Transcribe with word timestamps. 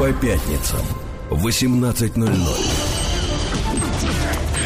По 0.00 0.10
пятницам 0.14 0.80
в 1.28 1.46
18.00. 1.46 2.30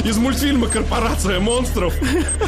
Из 0.04 0.16
мультфильма 0.16 0.68
«Корпорация 0.68 1.40
монстров». 1.40 1.92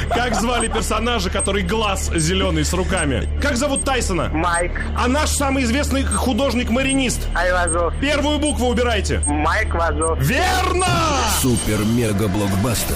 Как 0.08 0.36
звали 0.36 0.68
персонажа, 0.68 1.28
который 1.28 1.64
глаз 1.64 2.12
зеленый 2.14 2.64
с 2.64 2.72
руками? 2.72 3.28
Как 3.42 3.57
зовут 3.57 3.83
Тайсона? 3.83 4.28
Майк 4.28 4.80
А 4.96 5.08
наш 5.08 5.30
самый 5.30 5.64
известный 5.64 6.04
художник-маринист? 6.04 7.26
Айвазов. 7.34 7.92
Первую 8.00 8.38
букву 8.38 8.68
убирайте. 8.68 9.21
Майк 9.27 9.75
Вазов. 9.75 10.21
Верно! 10.21 10.87
Супер-мега-блокбастер 11.43 12.95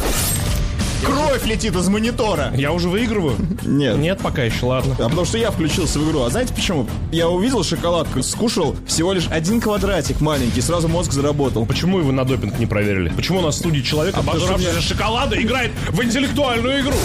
Кровь 1.04 1.44
летит 1.46 1.74
из 1.74 1.88
монитора. 1.88 2.52
Я 2.54 2.72
уже 2.72 2.88
выигрываю? 2.88 3.36
Нет. 3.64 3.96
Нет, 3.98 4.18
пока 4.22 4.42
еще, 4.44 4.66
ладно. 4.66 4.94
А 4.98 5.04
потому 5.04 5.24
что 5.24 5.38
я 5.38 5.50
включился 5.50 5.98
в 5.98 6.08
игру. 6.08 6.22
А 6.22 6.30
знаете 6.30 6.52
почему? 6.54 6.86
Я 7.12 7.28
увидел 7.28 7.64
шоколадку, 7.64 8.22
скушал 8.22 8.76
всего 8.86 9.12
лишь 9.12 9.26
один 9.30 9.60
квадратик 9.60 10.20
маленький, 10.20 10.60
сразу 10.60 10.88
мозг 10.88 11.12
заработал. 11.12 11.64
Почему 11.66 11.98
его 11.98 12.12
на 12.12 12.24
допинг 12.24 12.58
не 12.58 12.66
проверили? 12.66 13.08
Почему 13.10 13.38
у 13.38 13.42
нас 13.42 13.56
в 13.56 13.58
студии 13.58 13.80
человек, 13.80 14.14
что 14.14 14.20
обожравшийся 14.20 14.72
мне- 14.72 14.80
шоколада, 14.82 15.40
играет 15.40 15.72
в 15.88 16.02
интеллектуальную 16.02 16.80
игру? 16.80 16.96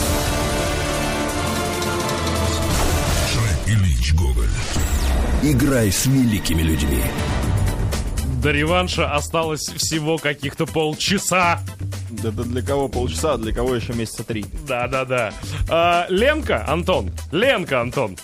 Ильич 3.68 4.14
Гоголь. 4.14 4.50
Играй 5.44 5.92
с 5.92 6.06
великими 6.06 6.62
людьми. 6.62 7.02
До 8.46 8.52
реванша 8.52 9.12
осталось 9.12 9.64
всего 9.70 10.20
каких-то 10.20 10.68
полчаса. 10.68 11.62
Да, 12.12 12.30
да 12.30 12.44
для 12.44 12.62
кого 12.62 12.88
полчаса, 12.88 13.34
а 13.34 13.38
для 13.40 13.52
кого 13.52 13.74
еще 13.74 13.94
месяца 13.94 14.24
три. 14.24 14.46
Да-да-да. 14.68 15.34
А, 15.68 16.06
Ленка, 16.10 16.64
Антон. 16.68 17.10
Ленка, 17.32 17.82
Антон. 17.82 18.16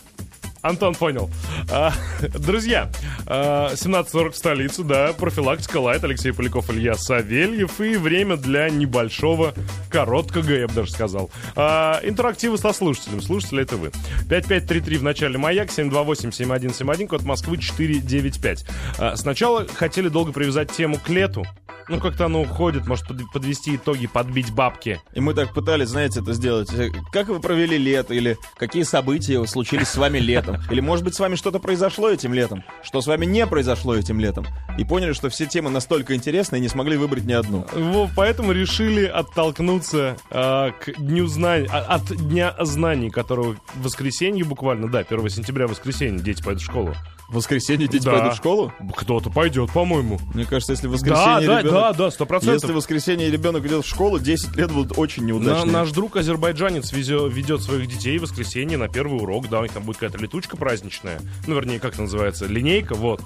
Антон 0.62 0.96
понял. 0.96 1.30
А, 1.70 1.94
друзья, 2.22 2.92
а, 3.26 3.74
17.40 3.76 4.32
в 4.32 4.38
столице, 4.38 4.84
да, 4.84 5.14
профилактика 5.14 5.78
лайт, 5.78 6.04
Алексей 6.04 6.32
Поляков, 6.32 6.70
Илья 6.70 6.96
Савельев 6.96 7.80
и 7.82 7.96
время 7.98 8.38
для 8.38 8.70
небольшого, 8.70 9.54
короткого, 9.90 10.50
я 10.52 10.68
бы 10.68 10.74
даже 10.74 10.92
сказал, 10.92 11.30
а, 11.56 12.00
интерактива 12.04 12.58
со 12.58 12.74
слушателем. 12.74 13.22
Слушатели 13.22 13.64
это 13.64 13.78
вы. 13.78 13.92
5533 14.30 14.98
в 14.98 15.04
начале 15.04 15.38
маяк, 15.38 15.70
728-7171, 15.70 17.08
код 17.08 17.24
Москвы 17.24 17.58
495. 17.58 18.66
А, 19.00 19.16
сначала 19.16 19.66
хотели 19.68 20.10
долго 20.10 20.32
привязать 20.32 20.72
тему 20.72 20.98
к 21.04 21.10
лету. 21.10 21.44
Ну, 21.92 22.00
как-то 22.00 22.26
оно 22.26 22.42
уходит, 22.42 22.88
может 22.88 23.06
под- 23.08 23.30
подвести 23.34 23.76
итоги, 23.76 24.08
подбить 24.08 24.52
бабки. 24.54 25.02
И 25.14 25.20
мы 25.20 25.34
так 25.34 25.54
пытались, 25.54 25.90
знаете, 25.90 26.22
это 26.22 26.34
сделать. 26.34 26.74
Э, 26.74 26.90
Как 27.12 27.28
вы 27.28 27.40
провели 27.42 27.78
лето? 27.78 28.14
Или 28.14 28.38
какие 28.56 28.84
события 28.84 29.46
случились 29.46 29.90
с 29.90 29.98
вами 29.98 30.18
летом? 30.20 30.58
Или, 30.72 30.80
может 30.80 31.04
быть, 31.04 31.16
с 31.16 31.20
вами 31.20 31.36
что-то 31.36 31.60
произошло 31.60 32.10
этим 32.10 32.34
летом? 32.34 32.64
Что 32.82 33.02
с 33.02 33.08
вами 33.08 33.26
не 33.26 33.46
произошло 33.46 33.96
этим 33.96 34.20
летом? 34.20 34.46
И 34.78 34.86
поняли, 34.86 35.12
что 35.12 35.30
все 35.30 35.46
темы 35.46 35.70
настолько 35.70 36.16
интересны 36.16 36.56
и 36.56 36.60
не 36.62 36.70
смогли 36.70 36.96
выбрать 36.96 37.26
ни 37.26 37.34
одну. 37.34 37.66
Во, 37.74 38.10
поэтому 38.16 38.54
решили 38.54 39.06
оттолкнуться 39.06 40.16
а, 40.30 40.72
к 40.72 40.94
дню 40.98 41.28
знаний, 41.28 41.68
а, 41.72 41.80
от 41.96 42.06
дня 42.16 42.56
знаний, 42.62 43.10
которого 43.10 43.58
в 43.76 43.84
воскресенье 43.84 44.46
буквально, 44.46 44.90
да, 44.90 45.00
1 45.00 45.30
сентября 45.30 45.68
воскресенье, 45.68 46.22
дети 46.22 46.42
пойдут 46.42 46.62
в 46.64 46.66
школу. 46.66 46.96
В 47.32 47.36
воскресенье 47.36 47.88
дети 47.88 48.04
Да. 48.04 48.12
пойдут 48.12 48.34
в 48.34 48.36
школу? 48.38 48.74
Кто-то 48.96 49.30
пойдет, 49.30 49.72
по-моему. 49.72 50.20
Мне 50.34 50.44
кажется, 50.46 50.74
если 50.74 50.88
в 50.88 50.92
воскресенье 50.92 51.48
да, 51.48 51.60
ребенок... 51.62 51.72
да, 51.72 51.94
да, 51.94 51.94
сто 51.94 52.06
Если 52.06 52.24
в 52.24 52.28
процентов. 52.28 52.72
воскресенье 52.72 53.32
ребенок 53.32 53.66
идет 53.66 53.86
в 53.86 53.88
школу, 53.88 54.20
10 54.20 54.54
лет 54.58 54.70
будут 54.72 54.98
очень 54.98 55.24
На- 55.24 55.28
неудачными. 55.28 55.72
наш 55.72 55.92
друг 55.92 56.18
азербайджанец 56.18 56.92
ведет 56.92 57.62
своих 57.64 57.88
детей 57.88 58.18
в 58.20 58.24
воскресенье 58.24 58.78
на 58.78 58.90
первый 58.90 59.22
урок, 59.22 59.48
да, 59.48 59.60
у 59.60 59.64
них 59.64 59.72
там 59.72 59.84
будет 59.84 59.96
какая-то 59.98 60.22
летучка 60.22 60.58
праздничная, 60.58 61.22
ну, 61.48 61.56
вернее, 61.56 61.80
как 61.80 61.94
это 61.94 62.02
называется, 62.02 62.48
линейка, 62.48 62.96
вот. 62.96 63.22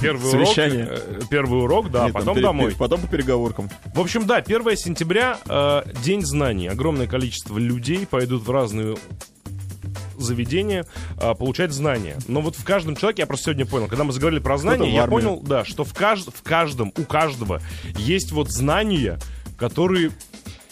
Первый 0.00 0.30
Совещание. 0.30 0.84
урок, 0.86 1.00
э, 1.06 1.20
первый 1.28 1.62
урок, 1.64 1.90
да, 1.90 2.04
Нет, 2.04 2.12
потом 2.14 2.34
пере- 2.36 2.46
домой. 2.46 2.74
Потом 2.78 3.00
по 3.00 3.08
переговоркам. 3.08 3.68
В 3.92 3.98
общем, 4.00 4.24
да, 4.24 4.36
1 4.40 4.76
сентября 4.76 5.38
э, 5.48 5.82
день 6.04 6.22
знаний. 6.24 6.68
Огромное 6.68 7.08
количество 7.08 7.58
людей 7.58 8.06
пойдут 8.06 8.44
в 8.46 8.50
разные 8.52 8.96
заведения 10.18 10.84
э, 11.20 11.34
получать 11.34 11.72
знания. 11.72 12.16
Но 12.28 12.40
вот 12.40 12.56
в 12.56 12.64
каждом 12.64 12.96
человеке, 12.96 13.22
я 13.22 13.26
просто 13.26 13.46
сегодня 13.46 13.66
понял, 13.66 13.86
когда 13.88 14.04
мы 14.04 14.12
заговорили 14.12 14.40
про 14.40 14.58
знания, 14.58 14.92
я 14.94 15.02
понял, 15.10 15.40
да, 15.40 15.64
что 15.64 15.84
в, 15.84 15.92
кажд- 15.94 16.32
в 16.34 16.42
каждом, 16.42 16.92
у 16.96 17.04
каждого 17.04 17.60
есть 17.96 18.32
вот 18.32 18.50
знания, 18.50 19.18
которые 19.56 20.10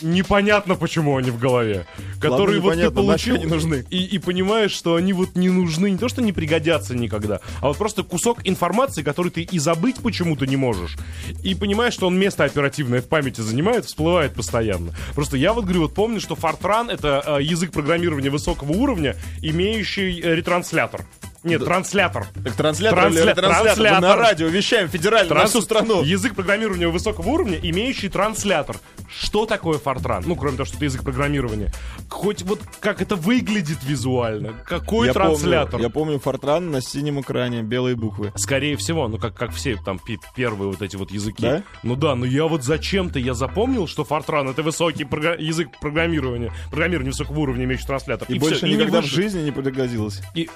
непонятно, 0.02 0.74
почему 0.74 1.16
они 1.16 1.30
в 1.30 1.38
голове. 1.38 1.86
Которые 2.20 2.60
вот 2.60 2.74
ты 2.74 2.90
получил 2.90 3.40
нужны. 3.42 3.84
И, 3.90 4.04
и 4.04 4.18
понимаешь, 4.18 4.72
что 4.72 4.94
они 4.96 5.12
вот 5.12 5.36
не 5.36 5.48
нужны, 5.48 5.90
не 5.90 5.98
то, 5.98 6.08
что 6.08 6.22
не 6.22 6.32
пригодятся 6.32 6.94
никогда, 6.94 7.40
а 7.60 7.68
вот 7.68 7.76
просто 7.76 8.02
кусок 8.02 8.40
информации, 8.44 9.02
который 9.02 9.30
ты 9.30 9.42
и 9.42 9.58
забыть 9.58 9.96
почему-то 9.96 10.46
не 10.46 10.56
можешь. 10.56 10.96
И 11.42 11.54
понимаешь, 11.54 11.94
что 11.94 12.06
он 12.06 12.18
место 12.18 12.44
оперативное 12.44 13.00
в 13.00 13.08
памяти 13.08 13.40
занимает, 13.40 13.84
всплывает 13.86 14.34
постоянно. 14.34 14.92
Просто 15.14 15.36
я 15.36 15.52
вот 15.52 15.64
говорю, 15.64 15.82
вот 15.82 15.94
помню, 15.94 16.20
что 16.20 16.34
Fortran— 16.34 16.90
это 16.92 17.22
э, 17.26 17.42
язык 17.42 17.72
программирования 17.72 18.30
высокого 18.30 18.72
уровня, 18.72 19.16
имеющий 19.42 20.20
э, 20.20 20.34
ретранслятор. 20.34 21.04
Нет, 21.46 21.64
транслятор. 21.64 22.26
Так 22.44 22.52
транслятор 22.54 22.98
или 23.08 23.16
Трансля- 23.16 23.26
ретранслятор? 23.30 23.54
Мы 23.56 23.74
транслятор. 23.74 24.00
на 24.00 24.16
радио 24.16 24.46
вещаем 24.48 24.88
федерально 24.88 25.28
на 25.30 25.34
Транс- 25.40 25.50
всю 25.50 25.60
страну. 25.62 26.02
Язык 26.02 26.34
программирования 26.34 26.88
высокого 26.88 27.28
уровня, 27.28 27.58
имеющий 27.62 28.08
транслятор. 28.08 28.76
Что 29.08 29.46
такое 29.46 29.78
Fortran? 29.78 30.24
Ну, 30.26 30.34
кроме 30.36 30.56
того, 30.56 30.66
что 30.66 30.76
это 30.76 30.84
язык 30.86 31.02
программирования. 31.04 31.72
Хоть 32.10 32.42
вот 32.42 32.60
как 32.80 33.00
это 33.00 33.16
выглядит 33.16 33.78
визуально. 33.84 34.54
Какой 34.64 35.06
Я 35.08 35.12
транслятор? 35.12 35.70
Помню, 35.72 35.84
я 35.86 35.90
помню 35.90 36.18
Фортран 36.18 36.70
на 36.70 36.80
синем 36.80 37.20
экране, 37.20 37.62
белые 37.62 37.94
буквы. 37.96 38.32
Скорее 38.36 38.76
всего, 38.76 39.06
ну 39.08 39.18
как, 39.18 39.34
как 39.34 39.52
все 39.52 39.76
там 39.84 40.00
первые 40.34 40.70
вот 40.70 40.82
эти 40.82 40.96
вот 40.96 41.10
языки. 41.10 41.42
Да? 41.42 41.62
Ну 41.82 41.94
да, 41.96 42.14
но 42.14 42.26
я 42.26 42.46
вот 42.46 42.64
зачем-то 42.64 43.18
я 43.18 43.34
запомнил, 43.34 43.86
что 43.86 44.02
Fortran 44.02 44.50
это 44.50 44.62
высокий 44.62 45.04
прога- 45.04 45.36
язык 45.38 45.68
программирования, 45.80 46.52
программирования 46.70 47.10
высокого 47.10 47.38
уровня, 47.40 47.64
имеющий 47.64 47.86
транслятор. 47.86 48.26
И, 48.28 48.38
всё, 48.38 48.40
больше 48.48 48.66
и 48.66 48.70
не 48.70 48.74
никогда 48.76 49.00
в 49.00 49.06
жизни 49.06 49.40
не 49.42 49.50
пригодилось. 49.52 50.20
И 50.34 50.48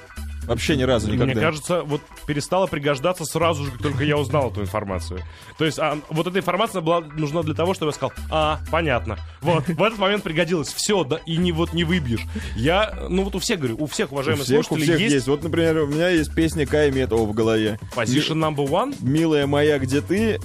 Вообще 0.51 0.77
ни 0.77 0.83
разу 0.83 1.07
никогда. 1.07 1.27
Мне 1.27 1.41
кажется, 1.41 1.83
вот 1.83 2.01
перестала 2.27 2.67
пригождаться 2.67 3.25
сразу 3.25 3.65
же, 3.65 3.71
как 3.71 3.83
только 3.83 4.03
я 4.03 4.17
узнал 4.17 4.51
эту 4.51 4.63
информацию. 4.63 5.21
То 5.57 5.65
есть 5.65 5.79
а, 5.79 5.97
вот 6.09 6.27
эта 6.27 6.41
информация 6.41 6.81
была 6.81 7.03
нужна 7.03 7.45
для 7.45 7.55
того, 7.55 7.73
чтобы 7.73 7.91
я 7.91 7.95
сказал, 7.95 8.13
а, 8.33 8.59
понятно. 8.69 9.17
Вот, 9.43 9.69
в 9.69 9.81
этот 9.81 10.01
момент 10.01 10.25
пригодилось. 10.25 10.73
Все, 10.73 11.05
да, 11.05 11.21
и 11.25 11.37
не 11.37 11.53
вот 11.53 11.73
не 11.73 11.85
выбьешь. 11.85 12.23
Я, 12.57 13.07
ну 13.09 13.23
вот 13.23 13.37
у 13.37 13.39
всех 13.39 13.61
говорю, 13.61 13.77
у 13.79 13.87
всех 13.87 14.11
у 14.11 14.17
уважаемых 14.17 14.45
всех, 14.45 14.59
у 14.59 14.63
слушателей 14.65 14.95
всех 14.95 15.01
есть, 15.01 15.15
есть. 15.15 15.29
Вот, 15.29 15.45
например, 15.45 15.77
у 15.83 15.87
меня 15.87 16.09
есть 16.09 16.35
песня 16.35 16.67
Кая 16.67 16.91
Метова 16.91 17.25
в 17.25 17.33
голове. 17.33 17.79
position 17.95 18.35
number 18.35 18.67
one. 18.69 18.97
Милая 19.03 19.47
моя, 19.47 19.79
где 19.79 20.01
ты? 20.01 20.41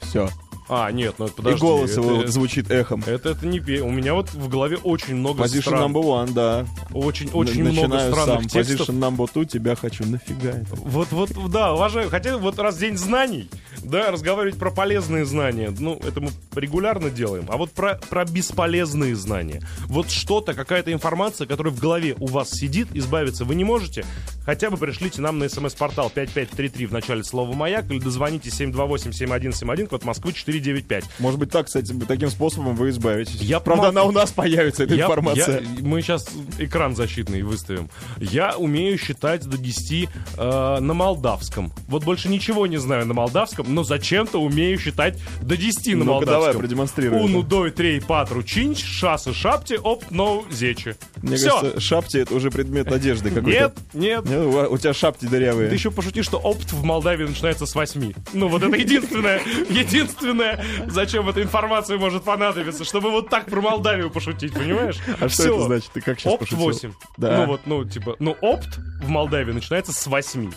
Все. 0.00 0.30
А, 0.72 0.92
нет, 0.92 1.16
ну 1.18 1.24
это 1.24 1.34
И 1.34 1.36
подожди. 1.36 1.60
голос 1.60 1.90
это, 1.90 2.00
его 2.00 2.26
звучит 2.28 2.70
эхом. 2.70 3.02
это, 3.04 3.30
это 3.30 3.44
не 3.44 3.58
пе- 3.58 3.80
У 3.82 3.90
меня 3.90 4.14
вот 4.14 4.32
в 4.32 4.48
голове 4.48 4.76
очень 4.76 5.16
много 5.16 5.42
Position 5.42 5.60
стран. 5.62 5.90
number 5.92 6.02
one, 6.04 6.32
да. 6.32 6.64
Очень, 6.94 7.28
очень 7.32 7.62
Н- 7.62 7.72
много 7.72 7.88
Начинаю 7.88 8.12
странных 8.12 8.40
сам. 8.42 8.48
текстов. 8.48 8.88
Position 8.88 8.98
number 9.00 9.28
two, 9.32 9.44
тебя 9.46 9.74
хочу. 9.74 10.06
Нафига 10.06 10.50
это? 10.50 10.66
Вот, 10.76 11.08
вот, 11.10 11.30
да, 11.50 11.74
уважаю. 11.74 12.08
Хотя 12.08 12.36
вот 12.38 12.58
раз 12.60 12.76
день 12.78 12.96
знаний, 12.96 13.50
да, 13.82 14.12
разговаривать 14.12 14.58
про 14.60 14.70
полезные 14.70 15.24
знания, 15.24 15.74
ну, 15.76 15.98
это 16.06 16.20
мы 16.20 16.30
регулярно 16.54 17.10
делаем. 17.10 17.46
А 17.48 17.56
вот 17.56 17.72
про, 17.72 17.98
про 18.08 18.24
бесполезные 18.24 19.16
знания. 19.16 19.62
Вот 19.86 20.08
что-то, 20.10 20.54
какая-то 20.54 20.92
информация, 20.92 21.48
которая 21.48 21.72
в 21.74 21.80
голове 21.80 22.14
у 22.20 22.26
вас 22.26 22.50
сидит, 22.50 22.88
избавиться 22.94 23.44
вы 23.44 23.56
не 23.56 23.64
можете, 23.64 24.04
хотя 24.44 24.70
бы 24.70 24.76
пришлите 24.76 25.20
нам 25.20 25.38
на 25.40 25.48
смс-портал 25.48 26.10
5533 26.14 26.86
в 26.86 26.92
начале 26.92 27.24
слова 27.24 27.52
«Маяк» 27.54 27.90
или 27.90 27.98
дозвоните 27.98 28.50
728-7171, 28.50 29.86
код 29.88 30.04
Москвы 30.04 30.32
495. 30.60 31.04
Может 31.18 31.38
быть, 31.40 31.50
так, 31.50 31.66
кстати, 31.66 31.92
таким 32.06 32.30
способом 32.30 32.74
вы 32.76 32.90
избавитесь. 32.90 33.40
Я 33.40 33.60
Правда, 33.60 33.86
помог- 33.88 33.90
она 33.90 34.02
у 34.04 34.12
нас 34.12 34.30
появится, 34.32 34.84
эта 34.84 34.94
Я- 34.94 35.04
информация. 35.04 35.60
я- 35.60 35.66
мы 35.80 36.02
сейчас 36.02 36.28
экран 36.58 36.94
защитный 36.94 37.42
выставим. 37.42 37.88
Я 38.18 38.56
умею 38.56 38.98
считать 38.98 39.44
до 39.46 39.56
10 39.58 40.08
э, 40.36 40.78
на 40.80 40.94
молдавском. 40.94 41.72
Вот 41.88 42.04
больше 42.04 42.28
ничего 42.28 42.66
не 42.66 42.76
знаю 42.78 43.06
на 43.06 43.14
молдавском, 43.14 43.66
но 43.72 43.82
зачем-то 43.84 44.38
умею 44.40 44.78
считать 44.78 45.18
до 45.42 45.56
10 45.56 45.94
на 45.94 46.04
давай, 46.04 46.20
молдавском. 46.24 46.58
продемонстрируй 46.60 47.20
Уну, 47.24 47.40
это. 47.40 47.48
дой, 47.48 47.70
трей, 47.70 48.00
патру, 48.00 48.42
чинч, 48.42 48.82
шасы, 48.84 49.32
шапти, 49.34 49.74
оп, 49.82 50.04
ноу, 50.10 50.44
зечи. 50.50 50.96
Мне 51.22 51.36
Все. 51.36 51.50
кажется, 51.50 51.80
шапти 51.80 52.18
это 52.18 52.34
уже 52.34 52.50
предмет 52.50 52.90
одежды 52.92 53.30
какой-то. 53.30 53.72
Нет, 53.94 54.24
нет. 54.24 54.24
У 54.70 54.78
тебя 54.78 54.94
шапти 54.94 55.26
дырявые. 55.26 55.68
Ты 55.68 55.74
еще 55.74 55.90
пошути, 55.90 56.22
что 56.22 56.38
опт 56.38 56.72
в 56.72 56.82
Молдавии 56.84 57.24
начинается 57.26 57.66
с 57.66 57.74
8. 57.74 58.12
Ну, 58.32 58.48
вот 58.48 58.62
это 58.62 58.76
единственное, 58.76 59.40
единственное, 59.70 60.49
зачем 60.86 61.28
эта 61.28 61.42
информация 61.42 61.98
может 61.98 62.24
понадобиться, 62.24 62.84
чтобы 62.84 63.10
вот 63.10 63.28
так 63.28 63.46
про 63.46 63.60
Молдавию 63.60 64.10
пошутить, 64.10 64.52
понимаешь? 64.52 64.98
А 65.20 65.28
что 65.28 65.42
это 65.44 65.60
значит? 65.62 65.90
Ты 65.92 66.00
как 66.00 66.18
сейчас 66.18 66.32
Опт 66.34 66.40
пошутил? 66.40 66.64
8. 66.64 66.92
Да. 67.16 67.36
Ну 67.38 67.46
вот, 67.46 67.60
ну, 67.66 67.84
типа, 67.84 68.16
ну, 68.18 68.36
опт 68.40 68.78
в 69.02 69.08
Молдавии 69.08 69.52
начинается 69.52 69.92
с 69.92 70.06
8. 70.06 70.50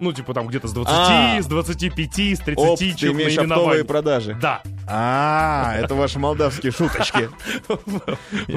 Ну, 0.00 0.12
типа, 0.12 0.32
там 0.32 0.46
где-то 0.46 0.68
с 0.68 0.72
20, 0.72 0.92
А. 0.96 1.42
с 1.42 1.46
25, 1.46 1.98
с 2.36 2.38
30 2.38 2.56
Опт, 2.56 2.78
ты 2.78 3.08
имеешь 3.08 3.36
оптовые 3.36 3.84
продажи. 3.84 4.36
Да. 4.40 4.62
А, 4.88 5.74
это 5.76 5.94
ваши 5.94 6.18
молдавские 6.18 6.72
шуточки. 6.72 7.28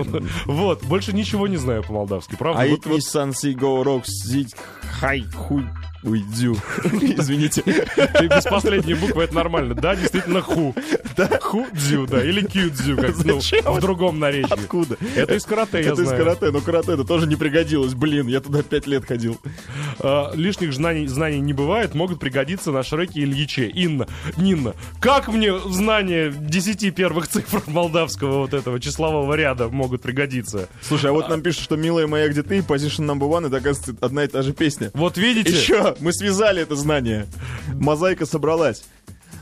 Вот, 0.45 0.83
больше 0.83 1.13
ничего 1.13 1.47
не 1.47 1.57
знаю 1.57 1.83
по-молдавски, 1.83 2.35
правда? 2.35 2.61
А 2.61 2.67
Nissan 2.67 3.31
Sigo 3.31 3.83
Rock 3.83 4.05
Zig 4.05 4.55
Хай 4.99 5.23
Хуй. 5.23 5.65
Ой, 6.03 6.24
дзю. 6.33 6.57
Извините. 6.83 7.62
Ты 7.62 8.27
без 8.27 8.44
последней 8.44 8.95
буквы, 8.95 9.24
это 9.24 9.36
нормально. 9.36 9.75
Да, 9.75 9.95
действительно, 9.95 10.42
ху. 10.42 10.75
Да? 11.15 11.30
Ху 11.42 11.68
дзю, 11.74 12.07
да, 12.07 12.24
или 12.24 12.42
кью 12.42 12.69
дзю, 12.71 12.98
как 12.98 13.15
ну, 13.24 13.39
в 13.39 13.80
другом 13.80 14.19
наречии. 14.19 14.51
Откуда? 14.51 14.98
Это 15.15 15.36
из 15.36 15.44
карате, 15.44 15.81
я 15.81 15.92
Это 15.92 16.01
из 16.01 16.07
знаю. 16.07 16.24
карате, 16.24 16.51
но 16.51 16.62
карате 16.62 16.94
это 16.94 17.03
тоже 17.03 17.27
не 17.27 17.36
пригодилось. 17.36 17.94
Блин, 17.94 18.27
я 18.27 18.39
туда 18.39 18.63
пять 18.63 18.88
лет 18.88 19.06
ходил. 19.06 19.39
А, 20.00 20.31
лишних 20.33 20.74
знаний, 20.74 21.07
знаний 21.07 21.39
не 21.39 21.53
бывает, 21.53 21.94
могут 21.94 22.19
пригодиться 22.19 22.71
на 22.71 22.81
Шреке 22.83 23.19
и 23.21 23.24
Ильиче. 23.24 23.68
Инна, 23.68 24.07
Нинна, 24.38 24.74
как 25.00 25.27
мне 25.27 25.57
знания 25.59 26.31
10 26.31 26.95
первых 26.95 27.27
цифр 27.27 27.62
молдавского 27.68 28.39
вот 28.39 28.53
этого 28.53 28.80
числового 28.80 29.33
ряда 29.36 29.69
могут 29.69 30.01
пригодиться? 30.01 30.68
Слушай, 30.81 31.12
а 31.12 31.13
вот 31.13 31.30
нам 31.30 31.42
пишут, 31.42 31.63
что 31.63 31.75
«Милая 31.75 32.07
моя, 32.07 32.27
где 32.30 32.42
ты?» 32.42 32.59
Position 32.59 33.06
number 33.06 33.30
one, 33.30 33.48
это, 33.48 33.57
оказывается, 33.57 33.95
одна 34.03 34.24
и 34.24 34.27
та 34.27 34.42
же 34.42 34.53
песня. 34.53 34.92
Вот 34.94 35.18
видите? 35.18 35.51
Еще, 35.51 35.90
мы 35.99 36.13
связали 36.13 36.61
это 36.61 36.75
знание. 36.75 37.27
Мозаика 37.73 38.25
собралась. 38.25 38.83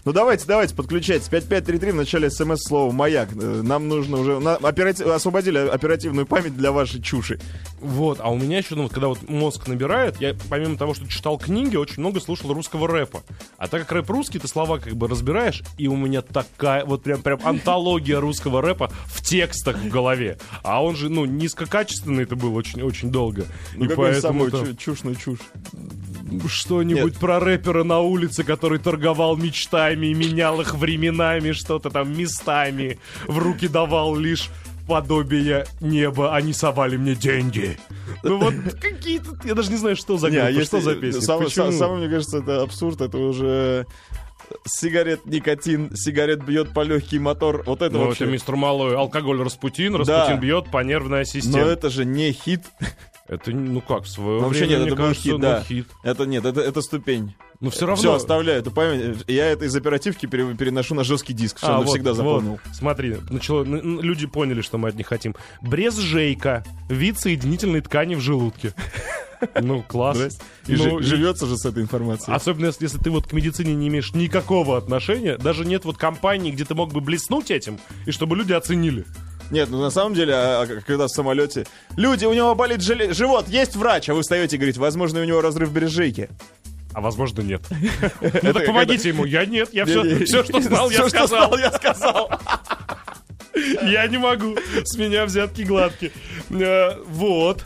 Ну 0.06 0.14
давайте, 0.14 0.46
давайте, 0.48 0.74
подключайтесь. 0.76 1.28
5533 1.28 1.92
в 1.92 1.96
начале 1.96 2.30
смс 2.32 2.64
слова 2.64 2.90
«Маяк». 2.92 3.30
Э, 3.36 3.62
Нам 3.64 3.90
нужно 3.90 4.18
уже... 4.18 4.40
на- 4.40 4.56
операти- 4.56 5.04
Освободили 5.04 5.58
оперативную 5.58 6.26
память 6.26 6.56
для 6.56 6.72
вашей 6.72 7.02
чуши. 7.02 7.38
Вот, 7.82 8.20
а 8.22 8.32
у 8.32 8.38
меня 8.38 8.60
еще, 8.60 8.76
ну 8.76 8.84
вот 8.84 8.94
когда 8.94 9.10
вот 9.10 9.28
мозг 9.30 9.68
набирает, 9.68 10.20
я 10.22 10.36
помимо 10.50 10.78
того, 10.78 10.94
что 10.94 11.06
читал 11.08 11.38
книги, 11.38 11.76
очень 11.76 12.00
много 12.00 12.22
слушал 12.22 12.54
русского 12.54 12.88
рэпа. 12.88 13.24
А 13.58 13.68
так 13.68 13.82
как 13.82 13.92
рэп 13.92 14.10
русский, 14.10 14.40
ты 14.40 14.48
слова 14.48 14.80
как 14.80 14.94
бы 14.96 15.08
разбираешь, 15.10 15.64
и 15.78 15.88
у 15.90 15.98
меня 15.98 16.22
такая 16.22 16.86
вот 16.86 17.04
прям 17.04 17.22
прям 17.22 17.40
антология 17.44 18.20
русского 18.22 18.62
рэпа 18.62 18.90
в 19.06 19.22
текстах 19.22 19.78
в 19.78 19.90
голове. 19.90 20.40
А 20.64 20.82
он 20.82 20.96
же, 20.96 21.10
ну, 21.10 21.26
низкокачественный 21.26 22.24
это 22.24 22.38
был 22.38 22.56
очень 22.56 22.82
очень 22.82 23.12
долго. 23.12 23.46
Ну 23.76 23.84
и 23.86 23.90
поэтому 23.90 24.22
самую 24.22 24.52
там 24.52 24.66
чу- 24.66 24.76
чушную 24.76 25.16
чушь. 25.18 25.40
Что-нибудь 26.48 27.18
про 27.18 27.40
рэпера 27.40 27.84
на 27.84 28.00
улице, 28.00 28.44
который 28.44 28.80
торговал 28.80 29.36
мечтами 29.38 30.08
и 30.08 30.14
менял 30.14 30.60
их 30.62 30.76
временами, 30.76 31.52
что-то 31.52 31.90
там 31.90 32.18
местами, 32.18 33.00
в 33.28 33.38
руки 33.38 33.68
давал 33.68 34.16
лишь 34.16 34.50
подобие 34.88 35.66
неба, 35.82 36.36
они 36.36 36.52
совали 36.52 36.98
мне 36.98 37.14
деньги. 37.16 37.78
Ну 38.24 38.38
вот 38.40 38.54
какие-то, 38.82 39.38
я 39.46 39.54
даже 39.54 39.70
не 39.70 39.78
знаю, 39.78 39.96
что 39.96 40.18
за 40.18 40.30
Не, 40.32 40.38
а 40.38 40.46
группа, 40.46 40.60
если- 40.60 40.66
что 40.66 40.82
за 40.82 40.96
песня, 40.96 41.22
Самое, 41.22 41.46
почему? 41.48 41.66
са- 41.68 41.78
самое, 41.78 42.00
мне 42.00 42.10
кажется, 42.10 42.38
это 42.40 42.62
абсурд, 42.64 43.00
это 43.02 43.18
уже 43.20 43.86
сигарет, 44.66 45.28
никотин, 45.28 45.96
сигарет 45.96 46.44
бьет 46.44 46.74
по 46.74 46.82
легкий 46.82 47.20
мотор. 47.20 47.62
Вот 47.68 47.84
это 47.84 47.98
Ну, 47.98 48.06
вообще. 48.08 48.24
это 48.24 48.34
мистер 48.34 48.56
Малой. 48.56 48.96
Алкоголь 48.96 49.42
Распутин, 49.44 49.96
Распутин 49.96 50.40
бьет 50.40 50.72
по 50.72 50.84
нервной 50.84 51.20
Но 51.20 51.24
системе. 51.26 51.62
это 51.66 51.92
же 51.92 52.04
не 52.04 52.32
хит. 52.32 52.62
Это, 53.30 53.52
ну 53.52 53.80
как, 53.82 54.04
в 54.04 54.10
свое 54.10 54.40
Вообще 54.42 54.66
время, 54.66 54.80
нет, 54.80 54.88
это 54.88 54.96
был 54.96 55.04
кажется, 55.04 55.24
хит, 55.24 55.32
ну, 55.34 55.40
да. 55.40 55.62
хит. 55.62 55.88
Это 56.04 56.26
нет, 56.26 56.46
это, 56.46 56.62
это 56.62 56.82
ступень. 56.82 57.36
Но 57.60 57.70
все 57.70 57.82
равно... 57.86 57.96
Все, 58.02 58.14
оставляю 58.16 58.60
эту 58.60 58.72
память. 58.72 59.24
Я 59.28 59.46
это 59.48 59.66
из 59.66 59.76
оперативки 59.76 60.26
пере- 60.26 60.56
переношу 60.56 60.96
на 60.96 61.04
жесткий 61.04 61.34
диск, 61.34 61.60
что 61.60 61.68
А, 61.68 61.72
он 61.74 61.78
вот, 61.86 61.86
навсегда 61.88 62.12
вот. 62.12 62.18
запомнил. 62.18 62.60
Смотри, 62.74 63.18
начало, 63.30 63.64
люди 63.64 64.26
поняли, 64.28 64.62
что 64.62 64.78
мы 64.80 64.90
от 64.90 64.96
них 64.96 65.06
хотим. 65.08 65.36
Брезжейка. 65.62 66.64
Вид 66.90 67.20
соединительной 67.20 67.82
ткани 67.82 68.16
в 68.16 68.20
желудке. 68.20 68.74
Ну, 69.62 69.82
класс. 69.84 70.18
Здрасте. 70.18 70.44
И 70.68 70.74
Ну, 70.76 71.00
жи- 71.00 71.16
живется 71.16 71.46
же 71.46 71.56
с 71.56 71.66
этой 71.66 71.82
информацией. 71.82 72.36
Особенно 72.36 72.66
если, 72.66 72.84
если 72.84 72.98
ты 72.98 73.10
вот 73.10 73.26
к 73.26 73.32
медицине 73.32 73.74
не 73.74 73.88
имеешь 73.88 74.14
никакого 74.14 74.78
отношения, 74.78 75.38
даже 75.38 75.64
нет 75.64 75.86
вот 75.86 75.98
компании, 75.98 76.52
где 76.52 76.66
ты 76.66 76.76
мог 76.76 76.92
бы 76.92 77.00
блеснуть 77.00 77.50
этим, 77.50 77.80
и 78.06 78.12
чтобы 78.12 78.36
люди 78.36 78.52
оценили. 78.52 79.06
Нет, 79.52 79.70
ну 79.70 79.82
на 79.82 79.90
самом 79.90 80.14
деле, 80.14 80.34
а, 80.36 80.62
а, 80.62 80.82
когда 80.86 81.06
в 81.08 81.10
самолете... 81.10 81.66
Люди, 81.98 82.26
у 82.26 82.34
него 82.34 82.54
болит 82.56 82.82
желе- 82.82 83.14
живот, 83.14 83.48
есть 83.48 83.76
врач, 83.76 84.10
а 84.10 84.14
вы 84.14 84.22
встаете 84.22 84.56
и 84.56 84.60
говорите, 84.60 84.80
возможно, 84.80 85.22
у 85.22 85.24
него 85.24 85.42
разрыв 85.42 85.72
бережейки. 85.72 86.30
А 86.94 87.02
возможно, 87.02 87.42
нет. 87.42 87.62
Ну 88.44 88.54
так 88.54 88.66
помогите 88.66 89.10
ему. 89.10 89.26
Я 89.26 89.46
нет, 89.46 89.70
я 89.74 89.86
все, 89.86 90.44
что 90.44 90.62
знал, 90.62 90.90
я 90.90 91.08
сказал. 91.10 91.58
я 91.58 91.72
сказал. 91.72 92.32
Я 93.84 94.08
не 94.08 94.18
могу. 94.18 94.56
С 94.86 94.96
меня 94.96 95.26
взятки 95.26 95.64
гладкие. 95.64 96.12
Э, 96.50 96.96
Вот. 97.08 97.66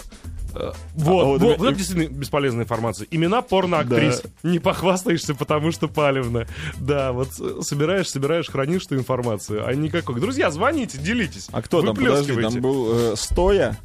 Э, 0.55 0.71
Вот, 0.95 1.21
А 1.21 1.25
вот 1.25 1.41
вот, 1.41 1.57
вот 1.57 1.67
это 1.67 1.77
действительно 1.77 2.13
бесполезная 2.13 2.63
информация. 2.63 3.07
Имена 3.11 3.41
порноактрис. 3.41 4.23
Не 4.43 4.59
похвастаешься, 4.59 5.35
потому 5.35 5.71
что 5.71 5.87
палевно. 5.87 6.47
Да, 6.77 7.11
вот 7.11 7.29
э, 7.39 7.61
собираешь, 7.61 8.09
собираешь, 8.09 8.47
хранишь 8.49 8.85
эту 8.85 8.95
информацию, 8.95 9.65
а 9.67 9.73
никакой. 9.73 10.19
Друзья, 10.19 10.51
звоните, 10.51 10.97
делитесь. 10.97 11.47
А 11.51 11.61
кто 11.61 11.81
там? 11.81 11.95
Подожди, 11.95 12.39
там 12.41 12.61
был 12.61 13.13
э, 13.13 13.15
Стоя, 13.15 13.77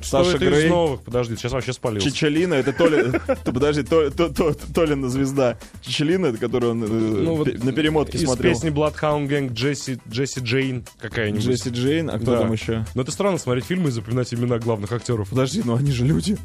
Что 0.00 0.22
Саша 0.24 0.36
это 0.36 0.44
из 0.44 0.50
Грей, 0.50 0.68
новых? 0.68 1.00
Подожди, 1.02 1.34
сейчас 1.36 1.52
вообще 1.52 1.72
спалился. 1.72 2.10
Чечелина, 2.10 2.54
это 2.54 2.72
Толя... 2.72 3.20
Подожди, 3.44 3.82
То- 3.82 4.10
То- 4.10 4.28
То- 4.28 4.54
Толина 4.74 5.08
звезда. 5.08 5.56
Чечелина, 5.80 6.26
это 6.26 6.38
которую 6.38 6.72
он 6.72 6.84
э, 6.84 6.86
Ну, 6.86 7.44
на 7.44 7.72
перемотке 7.72 8.18
из 8.18 8.24
смотрел. 8.24 8.52
песни 8.52 8.70
Bloodhound 8.70 9.26
Gang 9.28 9.52
Джесси, 9.52 9.98
Джейн 10.40 10.84
какая-нибудь. 11.00 11.44
Джесси 11.44 11.70
Джейн, 11.70 12.10
а 12.10 12.18
кто 12.18 12.36
там 12.36 12.52
еще? 12.52 12.84
Но 12.94 13.02
это 13.02 13.10
странно 13.10 13.38
смотреть 13.38 13.64
фильмы 13.64 13.88
и 13.88 13.92
запоминать 13.92 14.32
имена 14.34 14.58
главных 14.58 14.92
актеров. 14.92 15.30
Подожди, 15.30 15.62
ну 15.64 15.74
они 15.76 15.90
же 15.92 16.04
люди, 16.04 16.36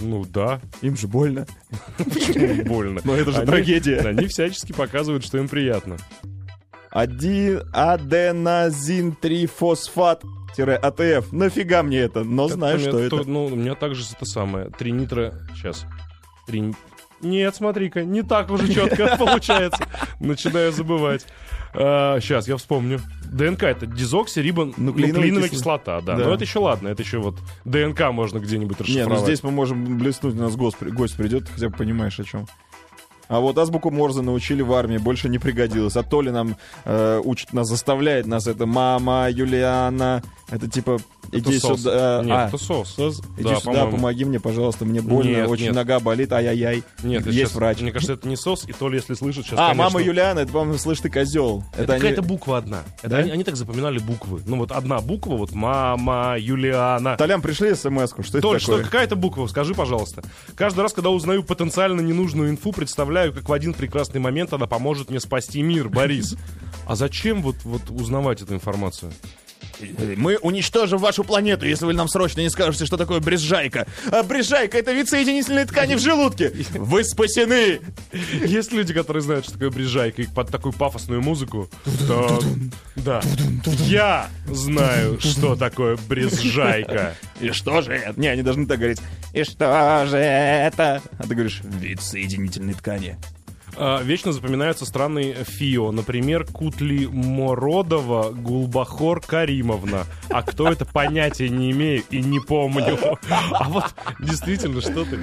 Ну 0.00 0.24
да, 0.26 0.60
им 0.82 0.94
же 0.96 1.08
больно. 1.08 1.46
почему 1.98 2.64
больно. 2.66 3.00
Но 3.04 3.16
это 3.16 3.32
же 3.32 3.44
трагедия. 3.46 3.98
Они 4.06 4.26
всячески 4.26 4.72
показывают, 4.72 5.24
что 5.24 5.38
им 5.38 5.48
приятно. 5.48 5.96
Один 6.90 7.62
аденозин-трифосфат 7.72 10.22
АТФ. 10.56 11.32
Нафига 11.32 11.82
мне 11.82 11.98
это? 11.98 12.24
Но 12.24 12.48
знаю, 12.48 12.76
Это 12.76 12.82
что 12.88 12.90
у 12.90 12.98
меня 12.98 13.06
это. 13.06 13.16
то- 13.18 13.24
Ну, 13.28 13.46
у 13.46 13.56
меня 13.56 13.74
также 13.74 14.02
это 14.14 14.24
самое. 14.24 14.70
Три 14.70 14.92
нитро... 14.92 15.32
Сейчас. 15.54 15.86
Три... 16.46 16.74
Нет, 17.20 17.56
смотри-ка, 17.56 18.04
не 18.04 18.22
так 18.22 18.50
уже 18.50 18.72
четко 18.72 19.16
получается. 19.18 19.84
Начинаю 20.20 20.70
забывать. 20.72 21.26
сейчас, 21.74 22.46
я 22.46 22.56
вспомню. 22.56 23.00
ДНК 23.24 23.64
это 23.64 23.86
дезоксирибонуклеиновая 23.86 25.48
кислота, 25.48 26.00
да. 26.00 26.16
Да. 26.16 26.24
Но 26.24 26.34
это 26.34 26.44
еще 26.44 26.60
ладно, 26.60 26.88
это 26.88 27.02
еще 27.02 27.18
вот 27.18 27.36
ДНК 27.64 28.10
можно 28.12 28.38
где-нибудь 28.38 28.80
расшифровать. 28.80 29.18
ну 29.20 29.24
здесь 29.24 29.42
мы 29.42 29.50
можем 29.50 29.98
блеснуть, 29.98 30.34
у 30.34 30.38
нас 30.38 30.56
гость, 30.56 30.80
гость 30.82 31.16
придет, 31.16 31.48
хотя 31.48 31.68
бы 31.68 31.76
понимаешь 31.76 32.18
о 32.20 32.24
чем. 32.24 32.46
А 33.28 33.40
вот 33.40 33.58
азбуку 33.58 33.90
Морзе 33.90 34.22
научили 34.22 34.62
в 34.62 34.72
армии, 34.72 34.98
больше 34.98 35.28
не 35.28 35.38
пригодилось. 35.38 35.96
А 35.96 36.02
то 36.02 36.22
ли 36.22 36.30
нам 36.30 36.56
э, 36.84 37.20
учит 37.22 37.52
нас, 37.52 37.68
заставляет 37.68 38.26
нас 38.26 38.46
это 38.46 38.66
мама, 38.66 39.28
Юлиана. 39.30 40.22
Это 40.50 40.66
типа 40.66 40.98
Это 41.30 41.38
иди 41.50 41.58
сос. 41.58 41.80
сюда. 41.80 42.22
Нет, 42.24 42.32
а, 42.36 42.48
это 42.48 42.56
сос. 42.58 42.94
сос? 42.94 43.20
Иди 43.36 43.42
Да, 43.48 43.56
сюда, 43.56 43.60
по-моему. 43.72 43.90
помоги 43.92 44.24
мне, 44.24 44.40
пожалуйста, 44.40 44.86
мне 44.86 45.02
больно, 45.02 45.28
Нет, 45.28 45.48
очень 45.48 45.64
нет. 45.66 45.74
нога 45.74 46.00
болит, 46.00 46.32
ай-яй-яй. 46.32 46.82
Нет, 47.02 47.20
это 47.20 47.30
есть 47.30 47.50
щас- 47.50 47.54
врач. 47.54 47.80
Мне 47.80 47.92
кажется, 47.92 48.14
это 48.14 48.26
не 48.26 48.36
сос, 48.36 48.64
и 48.66 48.72
то 48.72 48.88
ли, 48.88 48.96
если 48.96 49.12
слышит 49.12 49.44
сейчас, 49.44 49.58
а, 49.58 49.68
конечно, 49.68 49.84
мама 49.84 50.00
Юлиана, 50.02 50.38
это, 50.40 50.52
по-моему, 50.52 50.78
слышь 50.78 51.00
ты 51.00 51.10
козел. 51.10 51.64
Это, 51.76 51.92
они- 51.92 52.00
какая-то 52.02 52.22
буква 52.22 52.56
одна. 52.58 52.82
Это 53.02 53.08
Да? 53.10 53.16
они, 53.18 53.30
они 53.30 53.44
так 53.44 53.56
запоминали 53.56 53.98
буквы. 53.98 54.40
Ну 54.46 54.56
вот 54.56 54.72
одна 54.72 55.00
буква, 55.00 55.36
вот 55.36 55.52
мама, 55.52 56.36
Юлиана. 56.38 57.16
Толям, 57.18 57.42
пришли 57.42 57.74
смс-ку, 57.74 58.22
что 58.22 58.38
это 58.38 58.48
Толь, 58.48 58.58
что 58.60 58.72
такое? 58.72 58.84
какая-то 58.86 59.16
буква, 59.16 59.46
скажи, 59.48 59.74
пожалуйста. 59.74 60.22
Каждый 60.56 60.80
раз, 60.80 60.94
когда 60.94 61.10
узнаю 61.10 61.42
потенциально 61.44 62.00
ненужную 62.00 62.48
инфу, 62.50 62.72
представляю, 62.72 63.34
как 63.34 63.48
в 63.48 63.52
один 63.52 63.74
прекрасный 63.74 64.20
момент 64.20 64.52
она 64.54 64.66
поможет 64.66 65.10
мне 65.10 65.20
спасти 65.20 65.60
мир, 65.62 65.88
Борис. 65.90 66.36
А 66.86 66.94
зачем 66.96 67.42
вот, 67.42 67.56
вот 67.64 67.82
узнавать 67.90 68.40
эту 68.40 68.54
информацию? 68.54 69.12
Мы 70.16 70.36
уничтожим 70.38 70.98
вашу 70.98 71.24
планету, 71.24 71.66
если 71.66 71.84
вы 71.84 71.92
нам 71.94 72.08
срочно 72.08 72.40
не 72.40 72.50
скажете, 72.50 72.86
что 72.86 72.96
такое 72.96 73.20
брезжайка. 73.20 73.86
А 74.10 74.22
брезжайка— 74.22 74.78
это 74.78 74.92
вид 74.92 75.08
соединительной 75.08 75.64
ткани 75.64 75.94
в 75.94 76.00
желудке. 76.00 76.52
Вы 76.74 77.04
спасены! 77.04 77.80
Есть 78.44 78.72
люди, 78.72 78.92
которые 78.94 79.22
знают, 79.22 79.44
что 79.44 79.54
такое 79.54 79.70
брижайка, 79.70 80.22
и 80.22 80.26
под 80.26 80.50
такую 80.50 80.72
пафосную 80.72 81.22
музыку. 81.22 81.68
то- 82.06 82.42
Да. 82.96 83.20
Я 83.86 84.28
знаю, 84.46 85.20
что 85.20 85.54
такое 85.56 85.96
брезжайка. 86.08 87.14
И 87.40 87.50
что 87.52 87.80
же 87.82 87.92
это? 87.92 88.18
Не, 88.20 88.28
они 88.28 88.42
должны 88.42 88.66
так 88.66 88.78
говорить. 88.78 89.00
И 89.32 89.44
что 89.44 90.06
же 90.10 90.16
это? 90.18 91.00
А 91.18 91.22
ты 91.22 91.34
говоришь, 91.34 91.60
вид 91.62 92.00
соединительной 92.02 92.74
ткани. 92.74 93.16
А, 93.80 94.02
Вечно 94.02 94.32
запоминаются 94.32 94.84
странные 94.84 95.34
ФИО. 95.34 95.92
Например, 95.92 96.44
Кутли 96.44 97.06
Мородова 97.06 98.30
Гулбахор 98.32 99.20
Каримовна. 99.20 100.04
А 100.30 100.42
кто 100.42 100.68
это, 100.68 100.84
понятия 100.84 101.48
не 101.48 101.70
имею 101.70 102.02
и 102.10 102.20
не 102.20 102.40
помню. 102.40 102.98
А 103.52 103.68
вот 103.68 103.94
действительно, 104.20 104.80
что 104.80 105.04
ты? 105.04 105.18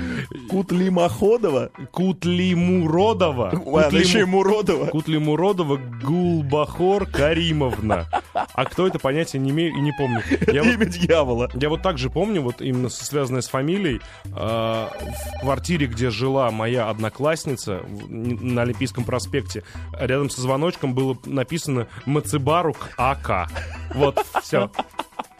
Кутли 0.50 0.90
Маходова? 0.90 1.70
Кутли 1.92 2.54
Муродова. 2.54 3.52
Ладно, 3.66 3.98
еще 3.98 4.22
и 4.22 4.24
Му- 4.24 4.38
Муродова. 4.38 4.86
Кутли 4.88 5.18
Муродова 5.18 5.78
Гулбахор 6.04 7.06
Каримовна. 7.06 8.08
А 8.34 8.66
кто 8.66 8.88
это, 8.88 9.00
понятия 9.00 9.38
не 9.40 9.52
имею 9.52 9.72
и 9.76 9.82
не 9.82 9.92
помню. 9.98 10.22
Я 10.52 10.64
вот 10.64 10.74
Имя 10.74 10.86
дьявола. 10.86 11.50
я 11.56 11.70
вот 11.70 11.82
также 11.82 12.10
помню, 12.10 12.42
вот 12.42 12.62
именно 12.62 12.90
связанное 12.90 13.42
с 13.42 13.48
фамилией, 13.48 14.02
э, 14.26 14.30
в 14.32 15.40
квартире, 15.42 15.88
где 15.88 16.10
жила 16.10 16.50
моя 16.52 16.90
одноклассница 16.90 17.82
на 18.54 18.62
Олимпийском 18.64 19.04
проспекте, 19.04 19.64
рядом 20.00 20.30
со 20.30 20.42
звоночком 20.42 20.94
было 20.94 21.18
написано 21.26 21.88
Мацебарук 22.06 22.90
АК. 22.98 23.50
Вот, 23.94 24.24
все. 24.44 24.70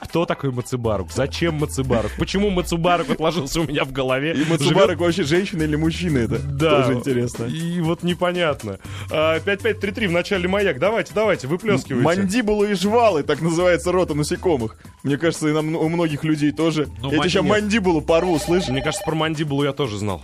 Кто 0.02 0.26
такой 0.26 0.52
Мацебарук? 0.52 1.12
Зачем 1.12 1.56
Мацебарук? 1.56 2.12
Почему 2.18 2.50
Мацебарук 2.50 3.10
отложился 3.10 3.62
у 3.62 3.64
меня 3.64 3.84
в 3.86 3.92
голове? 3.92 4.34
И 4.34 4.46
Мацубарок 4.46 5.00
вообще 5.00 5.24
женщина 5.24 5.64
или 5.64 5.76
мужчина 5.76 6.20
это? 6.20 6.40
Да. 6.40 6.84
Тоже 6.84 6.94
интересно. 7.00 7.46
И 7.46 7.82
вот 7.82 8.04
непонятно. 8.04 8.78
А, 9.12 9.40
5533 9.40 10.08
в 10.08 10.12
начале 10.12 10.48
маяк. 10.48 10.80
Давайте, 10.80 11.12
давайте, 11.14 11.48
выплескивайте. 11.48 12.04
Мандибулы 12.06 12.72
и 12.72 12.74
жвалы, 12.76 13.24
так 13.24 13.42
называется 13.42 13.92
рота 13.92 14.14
насекомых. 14.14 14.78
Мне 15.04 15.18
кажется, 15.18 15.48
и 15.50 15.54
нам- 15.54 15.76
у 15.76 15.90
многих 15.90 16.24
людей 16.24 16.52
тоже. 16.52 16.88
Ну, 17.02 17.12
я 17.12 17.18
тебе 17.20 17.30
сейчас 17.30 17.44
мандибулу 17.46 18.02
порву, 18.02 18.38
слышишь? 18.40 18.70
Мне 18.70 18.82
кажется, 18.82 19.04
про 19.06 19.16
мандибулу 19.16 19.64
я 19.64 19.74
тоже 19.74 19.98
знал. 19.98 20.22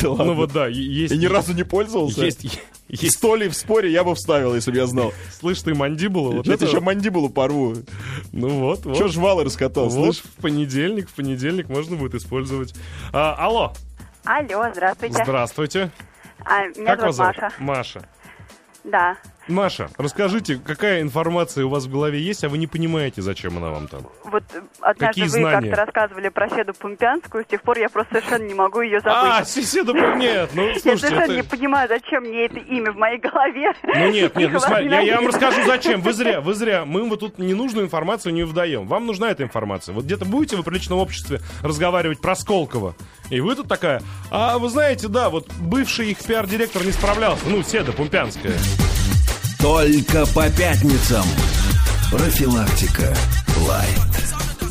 Да 0.00 0.10
ладно. 0.10 0.24
Ну 0.24 0.34
вот 0.34 0.52
да, 0.52 0.66
есть... 0.66 1.12
И 1.12 1.18
ни 1.18 1.26
разу 1.26 1.52
не 1.52 1.64
пользовался? 1.64 2.24
Есть, 2.24 2.44
есть, 2.88 3.16
Сто 3.16 3.36
ли 3.36 3.48
в 3.48 3.54
споре 3.54 3.90
я 3.90 4.04
бы 4.04 4.14
вставил, 4.14 4.54
если 4.54 4.70
бы 4.70 4.76
я 4.76 4.86
знал. 4.86 5.12
слышь 5.38 5.60
ты, 5.62 5.74
мандибула, 5.74 6.32
вот 6.36 6.46
я 6.46 6.54
это... 6.54 6.66
еще 6.66 6.80
мандибулу 6.80 7.28
порву. 7.28 7.76
Ну 8.32 8.48
вот, 8.60 8.84
вот. 8.84 8.96
Че 8.96 9.08
жвалы 9.08 9.44
раскатал, 9.44 9.88
вот 9.88 10.14
слышь? 10.14 10.22
в 10.22 10.42
понедельник, 10.42 11.08
в 11.08 11.14
понедельник 11.14 11.68
можно 11.68 11.96
будет 11.96 12.14
использовать. 12.14 12.74
А, 13.12 13.34
алло, 13.34 13.72
Алло, 14.24 14.70
здравствуйте. 14.72 15.24
здравствуйте. 15.24 15.90
А, 16.44 16.66
меня 16.66 16.96
как 16.96 17.06
вас 17.06 17.16
зовут 17.16 17.36
зовут? 17.36 17.54
Маша. 17.58 17.98
Маша. 17.98 18.08
Да. 18.84 19.16
Маша, 19.50 19.90
расскажите, 19.98 20.56
какая 20.64 21.02
информация 21.02 21.64
у 21.64 21.68
вас 21.68 21.84
в 21.84 21.90
голове 21.90 22.20
есть, 22.20 22.44
а 22.44 22.48
вы 22.48 22.58
не 22.58 22.66
понимаете, 22.66 23.20
зачем 23.22 23.56
она 23.58 23.70
вам 23.70 23.88
там? 23.88 24.02
Вот 24.24 24.44
э, 24.54 24.60
однажды 24.80 25.06
Какие 25.06 25.24
вы 25.24 25.30
знания? 25.30 25.70
как-то 25.70 25.84
рассказывали 25.86 26.28
про 26.28 26.48
Седу 26.48 26.72
Пумпянскую, 26.74 27.44
с 27.44 27.46
тех 27.48 27.62
пор 27.62 27.78
я 27.78 27.88
просто 27.88 28.14
совершенно 28.14 28.44
не 28.46 28.54
могу 28.54 28.80
ее 28.80 28.98
А, 29.04 29.34
забыть. 29.42 29.48
соседа, 29.48 29.92
нет, 29.92 30.50
ну 30.54 30.66
я 30.68 30.78
слушайте, 30.78 30.98
совершенно 31.08 31.36
не 31.36 31.42
понимаю, 31.42 31.88
зачем 31.88 32.22
мне 32.24 32.46
это 32.46 32.58
имя 32.58 32.92
в 32.92 32.96
моей 32.96 33.18
голове. 33.18 33.72
Ну 33.82 34.10
нет, 34.10 34.36
нет, 34.36 34.52
ну 34.52 34.60
смотри, 34.60 34.88
я, 34.88 35.00
я 35.00 35.16
вам 35.16 35.26
расскажу 35.28 35.62
зачем. 35.66 36.00
Вы 36.00 36.12
зря, 36.12 36.40
вы 36.40 36.54
зря. 36.54 36.84
Мы 36.84 37.08
вот 37.08 37.20
тут 37.20 37.38
ненужную 37.38 37.86
информацию 37.86 38.32
не 38.32 38.44
выдаем. 38.44 38.86
Вам 38.86 39.06
нужна 39.06 39.30
эта 39.30 39.42
информация. 39.42 39.94
Вот 39.94 40.04
где-то 40.04 40.24
будете 40.24 40.56
вы 40.56 40.62
в 40.62 40.64
приличном 40.64 40.98
обществе 40.98 41.40
разговаривать 41.62 42.20
про 42.20 42.34
Сколково. 42.34 42.94
И 43.30 43.40
вы 43.40 43.54
тут 43.56 43.68
такая, 43.68 44.02
а 44.30 44.58
вы 44.58 44.68
знаете, 44.68 45.08
да, 45.08 45.28
вот 45.30 45.48
бывший 45.60 46.10
их 46.10 46.18
пиар-директор 46.24 46.84
не 46.84 46.92
справлялся. 46.92 47.44
Ну, 47.48 47.62
Седа 47.62 47.92
Пумпянская. 47.92 48.54
Только 49.60 50.24
по 50.26 50.48
пятницам. 50.48 51.24
Профилактика. 52.10 53.14
Лайт. 53.66 54.09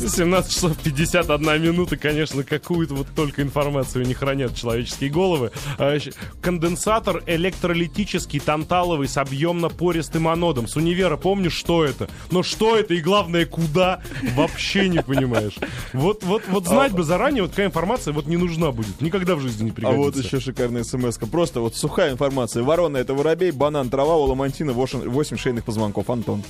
17 0.08 0.52
часов 0.52 0.76
51 0.78 1.62
минута, 1.62 1.96
конечно, 1.96 2.42
какую-то 2.42 2.94
вот 2.94 3.06
только 3.14 3.42
информацию 3.42 4.06
не 4.06 4.14
хранят 4.14 4.54
человеческие 4.54 5.10
головы. 5.10 5.50
А, 5.78 5.98
Конденсатор 6.40 7.22
электролитический 7.26 8.40
танталовый 8.40 9.08
с 9.08 9.16
объемно-пористым 9.16 10.28
анодом. 10.28 10.66
С 10.68 10.76
универа 10.76 11.16
помнишь, 11.16 11.52
что 11.54 11.84
это? 11.84 12.08
Но 12.30 12.42
что 12.42 12.76
это 12.76 12.94
и 12.94 13.00
главное, 13.00 13.46
куда? 13.46 14.02
Вообще 14.34 14.88
не 14.88 15.02
понимаешь. 15.02 15.56
Вот, 15.92 16.24
вот, 16.24 16.44
вот 16.48 16.66
знать 16.66 16.92
бы 16.92 17.02
заранее, 17.02 17.42
вот 17.42 17.50
такая 17.50 17.66
информация 17.66 18.12
вот 18.12 18.26
не 18.26 18.36
нужна 18.36 18.72
будет. 18.72 19.00
Никогда 19.00 19.34
в 19.34 19.40
жизни 19.40 19.64
не 19.64 19.70
А 19.70 19.74
пригодится. 19.74 20.02
вот 20.02 20.16
еще 20.16 20.40
шикарная 20.40 20.84
смс 20.84 21.18
-ка. 21.18 21.28
Просто 21.28 21.60
вот 21.60 21.76
сухая 21.76 22.12
информация. 22.12 22.62
Ворона 22.62 22.96
это 22.96 23.14
воробей, 23.14 23.50
банан, 23.50 23.90
трава, 23.90 24.16
у 24.16 24.24
ламантина, 24.24 24.72
8 24.72 25.36
шейных 25.36 25.64
позвонков. 25.64 26.08
Антон. 26.10 26.42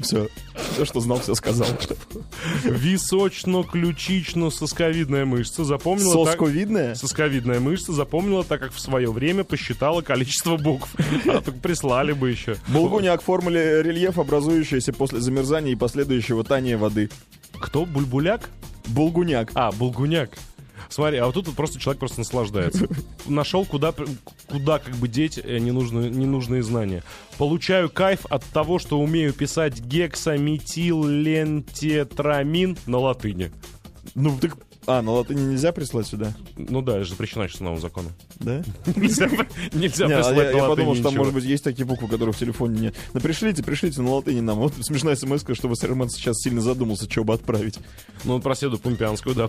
Все. 0.00 0.28
Все, 0.72 0.84
что 0.84 1.00
знал, 1.00 1.20
все 1.20 1.34
сказал. 1.34 1.68
Височно-ключично-сосковидная 2.96 5.24
мышца. 5.24 5.64
Запомнила 5.64 6.24
так- 6.24 6.34
Сосковидная? 6.34 6.94
Сосковидная 6.94 7.60
мышца 7.60 7.92
запомнила, 7.92 8.44
так 8.44 8.60
как 8.60 8.72
в 8.72 8.80
свое 8.80 9.10
время 9.12 9.44
посчитала 9.44 10.00
количество 10.02 10.56
букв. 10.56 10.94
А 11.26 11.40
так 11.40 11.60
прислали 11.60 12.12
бы 12.12 12.30
еще. 12.30 12.56
Булгуняк 12.68 13.22
формуле 13.22 13.82
рельеф, 13.82 14.18
образующийся 14.18 14.92
после 14.92 15.20
замерзания 15.20 15.72
и 15.72 15.76
последующего 15.76 16.44
тания 16.44 16.76
воды. 16.78 17.10
Кто? 17.58 17.84
Бульбуляк? 17.86 18.50
Булгуняк. 18.86 19.50
А, 19.54 19.72
булгуняк. 19.72 20.30
Смотри, 20.88 21.18
а 21.18 21.26
вот 21.26 21.34
тут 21.34 21.54
просто 21.54 21.78
человек 21.78 22.00
просто 22.00 22.20
наслаждается. 22.20 22.88
Нашел, 23.26 23.64
куда, 23.64 23.94
куда 24.48 24.78
как 24.78 24.94
бы 24.96 25.08
деть 25.08 25.38
э, 25.42 25.58
ненужные, 25.58 26.10
ненужные 26.10 26.62
знания. 26.62 27.02
Получаю 27.38 27.88
кайф 27.90 28.26
от 28.26 28.44
того, 28.44 28.78
что 28.78 29.00
умею 29.00 29.32
писать 29.32 29.80
гексаметилентетрамин 29.80 32.76
на 32.86 32.98
латыни. 32.98 33.50
Ну, 34.14 34.38
так... 34.40 34.56
А, 34.86 35.02
на 35.02 35.10
латыни 35.10 35.40
нельзя 35.40 35.72
прислать 35.72 36.06
сюда? 36.06 36.32
Ну 36.56 36.80
да, 36.80 36.98
это 36.98 37.10
запрещено 37.10 37.48
сейчас 37.48 37.60
новым 37.60 37.80
законом. 37.80 38.12
Да? 38.38 38.62
Нельзя, 38.96 39.28
нельзя 39.72 40.06
Не, 40.06 40.12
а 40.12 40.18
прислать 40.18 40.54
я, 40.54 40.64
подумал, 40.64 40.94
что 40.94 41.04
там, 41.04 41.16
может 41.16 41.34
быть, 41.34 41.44
есть 41.44 41.64
такие 41.64 41.84
буквы, 41.84 42.08
которые 42.08 42.32
в 42.32 42.38
телефоне 42.38 42.78
нет. 42.78 42.94
Ну, 43.12 43.20
пришлите, 43.20 43.64
пришлите 43.64 44.00
на 44.00 44.10
латыни 44.14 44.40
нам. 44.40 44.58
Вот 44.58 44.74
смешная 44.80 45.16
смс 45.16 45.44
чтобы 45.54 45.74
Серман 45.74 46.08
сейчас 46.08 46.36
сильно 46.40 46.60
задумался, 46.60 47.10
что 47.10 47.24
бы 47.24 47.34
отправить. 47.34 47.78
Ну, 48.24 48.40
про 48.40 48.54
Седу 48.54 48.78
Пумпянскую, 48.78 49.34
да. 49.34 49.48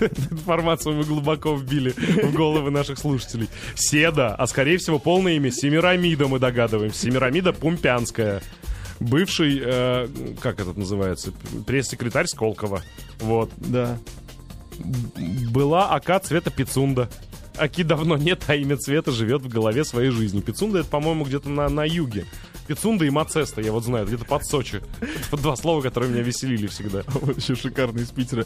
Информацию 0.30 0.94
мы 0.94 1.04
глубоко 1.04 1.56
вбили 1.56 1.90
в 1.90 2.32
головы 2.32 2.70
наших 2.70 2.98
слушателей. 2.98 3.48
Седа, 3.74 4.34
а 4.34 4.46
скорее 4.46 4.78
всего 4.78 4.98
полное 5.00 5.34
имя 5.34 5.50
Семирамида, 5.50 6.28
мы 6.28 6.38
догадываемся. 6.38 7.00
Семирамида 7.00 7.52
Пумпянская. 7.52 8.40
Бывший, 9.00 9.60
э, 9.62 10.08
как 10.40 10.60
это 10.60 10.72
называется, 10.78 11.32
пресс-секретарь 11.66 12.26
Сколково. 12.26 12.82
Вот. 13.20 13.50
Да. 13.56 13.98
Была 15.50 15.90
АК 15.90 16.22
цвета 16.22 16.50
Пицунда. 16.50 17.08
Аки 17.58 17.82
давно 17.82 18.16
нет, 18.16 18.42
а 18.48 18.54
имя 18.54 18.76
цвета 18.76 19.10
живет 19.10 19.42
в 19.42 19.48
голове 19.48 19.84
своей 19.84 20.10
жизни. 20.10 20.40
Пицунда 20.40 20.80
это, 20.80 20.88
по-моему, 20.88 21.24
где-то 21.24 21.48
на, 21.48 21.68
на 21.68 21.84
юге. 21.84 22.26
Пицунда 22.66 23.04
и 23.04 23.10
Мацеста, 23.10 23.60
я 23.60 23.72
вот 23.72 23.84
знаю, 23.84 24.06
где-то 24.06 24.24
под 24.24 24.44
Сочи. 24.44 24.82
Это 25.00 25.36
два 25.36 25.56
слова, 25.56 25.80
которые 25.80 26.12
меня 26.12 26.22
веселили 26.22 26.66
всегда. 26.66 27.02
Вот 27.14 27.36
еще 27.38 27.54
шикарный 27.54 28.02
из 28.02 28.10
Питера. 28.10 28.44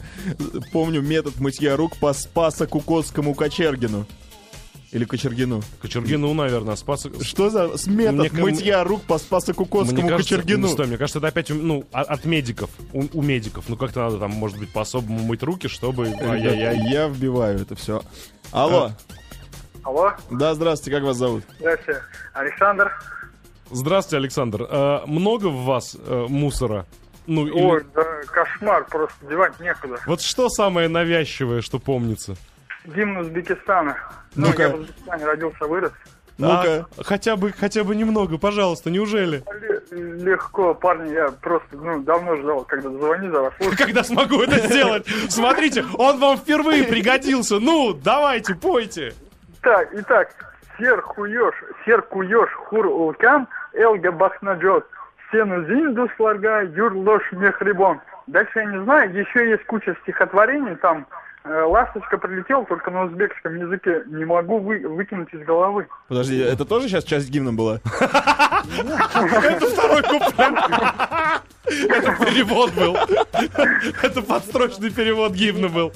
Помню 0.71 1.01
метод 1.01 1.39
мытья 1.39 1.75
рук 1.75 1.97
по 1.97 2.13
Спаса 2.13 2.67
Кукотскому 2.67 3.33
Кочергину. 3.33 4.05
Или 4.91 5.05
Кочергину. 5.05 5.61
Кочергину, 5.81 6.33
наверное, 6.33 6.75
спас... 6.75 7.07
Что 7.21 7.49
за 7.49 7.77
с 7.77 7.87
метод 7.87 8.33
Мне 8.33 8.43
мытья 8.43 8.83
рук 8.83 9.03
по 9.03 9.17
Спаса 9.17 9.53
Кукотскому 9.53 10.01
Мне 10.01 10.09
кажется, 10.09 10.35
Кочергину? 10.35 10.67
ну, 10.67 10.73
что, 10.73 10.83
мне 10.83 10.97
кажется, 10.97 11.19
это 11.19 11.27
опять 11.29 11.49
ну, 11.49 11.85
а- 11.93 12.01
от 12.01 12.25
медиков, 12.25 12.69
у, 12.91 13.05
у 13.13 13.21
медиков. 13.21 13.69
Ну, 13.69 13.77
как-то 13.77 14.01
надо 14.01 14.17
там, 14.19 14.31
может 14.31 14.59
быть, 14.59 14.71
по-особому 14.73 15.19
мыть 15.19 15.43
руки, 15.43 15.67
чтобы... 15.67 16.07
Ай-яй-яй. 16.07 16.91
Я 16.91 17.07
вбиваю 17.07 17.61
это 17.61 17.75
все. 17.75 18.01
Алло. 18.51 18.91
Алло, 19.83 20.11
Да, 20.29 20.53
здравствуйте, 20.53 20.97
как 20.97 21.05
вас 21.05 21.17
зовут? 21.17 21.43
здравствуйте. 21.57 22.01
Александр. 22.33 22.91
Здравствуйте, 23.71 24.17
Александр. 24.17 24.67
А, 24.69 25.05
много 25.07 25.47
в 25.47 25.63
вас 25.63 25.95
э, 25.97 26.25
мусора? 26.27 26.85
Ну, 27.27 27.47
или- 27.47 27.53
Ой, 27.53 27.85
да 27.95 28.03
кошмар, 28.27 28.85
просто 28.89 29.15
девать 29.27 29.57
некуда. 29.61 29.97
Вот 30.05 30.21
что 30.21 30.49
самое 30.49 30.87
навязчивое, 30.89 31.61
что 31.61 31.79
помнится? 31.79 32.35
Гимн 32.85 33.17
Узбекистана. 33.17 33.95
Ну, 34.35 34.47
Ну-ка. 34.47 34.63
я 34.63 34.69
в 34.69 34.75
Узбекистане 34.75 35.25
родился, 35.25 35.65
вырос. 35.67 35.91
Ну-ка. 36.37 36.87
А, 36.97 37.03
хотя 37.03 37.35
бы, 37.35 37.51
хотя 37.51 37.83
бы 37.83 37.95
немного, 37.95 38.37
пожалуйста, 38.37 38.89
неужели? 38.89 39.43
Ле- 39.61 39.81
Легко, 40.23 40.73
парни, 40.73 41.11
я 41.13 41.29
просто, 41.29 41.75
ну, 41.75 42.01
давно 42.01 42.35
ждал, 42.37 42.63
когда 42.63 42.89
звони 42.89 43.29
за 43.29 43.41
вас. 43.41 43.53
Когда 43.77 44.03
смогу 44.03 44.41
это 44.41 44.57
сделать? 44.59 45.05
Смотрите, 45.29 45.83
он 45.97 46.17
вам 46.19 46.37
впервые 46.37 46.83
пригодился. 46.85 47.59
Ну, 47.59 47.93
давайте, 47.93 48.55
пойте. 48.55 49.13
Так, 49.61 49.89
итак, 49.93 50.29
сер 50.79 51.01
хуёш, 51.01 51.53
сер 51.85 52.01
куёш 52.01 52.49
хур 52.53 52.87
улкан, 52.87 53.47
элга 53.73 54.11
бахнаджот, 54.11 54.87
сену 55.31 55.63
зинду 55.67 56.09
сларга, 56.17 56.61
юр 56.61 56.93
ложь 56.95 57.29
мехрибон. 57.33 57.99
Дальше 58.27 58.51
я 58.59 58.65
не 58.65 58.83
знаю, 58.83 59.13
еще 59.13 59.49
есть 59.49 59.65
куча 59.65 59.95
стихотворений, 60.03 60.75
там 60.75 61.05
«Ласточка 61.43 62.17
прилетела», 62.19 62.63
только 62.65 62.91
на 62.91 63.05
узбекском 63.05 63.55
языке, 63.55 64.03
не 64.07 64.25
могу 64.25 64.59
вы- 64.59 64.87
выкинуть 64.87 65.33
из 65.33 65.41
головы. 65.43 65.87
Подожди, 66.07 66.37
это 66.37 66.65
тоже 66.65 66.87
сейчас 66.87 67.03
часть 67.03 67.29
гимна 67.29 67.51
была? 67.51 67.79
Это 68.63 69.65
второй 69.67 70.03
куплет. 70.03 70.53
Это 71.65 72.25
перевод 72.25 72.71
был. 72.73 72.95
Это 74.03 74.21
подстрочный 74.21 74.91
перевод 74.91 75.33
гимна 75.33 75.67
был. 75.67 75.91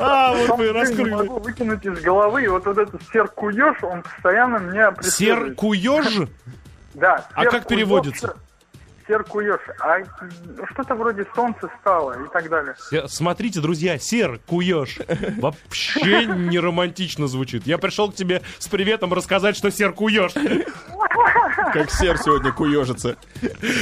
А, 0.00 0.34
вот 0.34 0.58
мы 0.58 0.64
Не 0.64 0.70
раскрыли. 0.72 1.10
могу 1.10 1.38
выкинуть 1.38 1.84
из 1.86 2.00
головы, 2.00 2.42
и 2.44 2.48
вот, 2.48 2.66
вот 2.66 2.78
этот 2.78 3.00
сер 3.12 3.28
куёж, 3.28 3.76
он 3.84 4.02
постоянно 4.02 4.56
меня 4.58 4.90
преследует. 4.90 5.50
Серкуёж? 5.60 6.28
Да. 6.94 7.24
А 7.34 7.44
как 7.44 7.68
переводится? 7.68 8.36
Сер 9.12 9.24
куёж. 9.24 9.60
А 9.80 9.98
ну, 10.56 10.64
что-то 10.72 10.94
вроде 10.94 11.26
солнце 11.34 11.68
стало 11.82 12.12
и 12.12 12.28
так 12.32 12.48
далее. 12.48 12.74
Се- 12.88 13.06
Смотрите, 13.08 13.60
друзья, 13.60 13.98
сер 13.98 14.40
куешь. 14.46 14.96
Вообще 15.36 16.24
не 16.24 16.58
романтично 16.58 17.26
звучит. 17.26 17.66
Я 17.66 17.76
пришел 17.76 18.10
к 18.10 18.14
тебе 18.14 18.40
с 18.58 18.68
приветом 18.68 19.12
рассказать, 19.12 19.54
что 19.54 19.70
сер 19.70 19.92
куешь. 19.92 20.32
Как 21.74 21.90
сер 21.90 22.16
сегодня 22.18 22.52
куежится. 22.52 23.16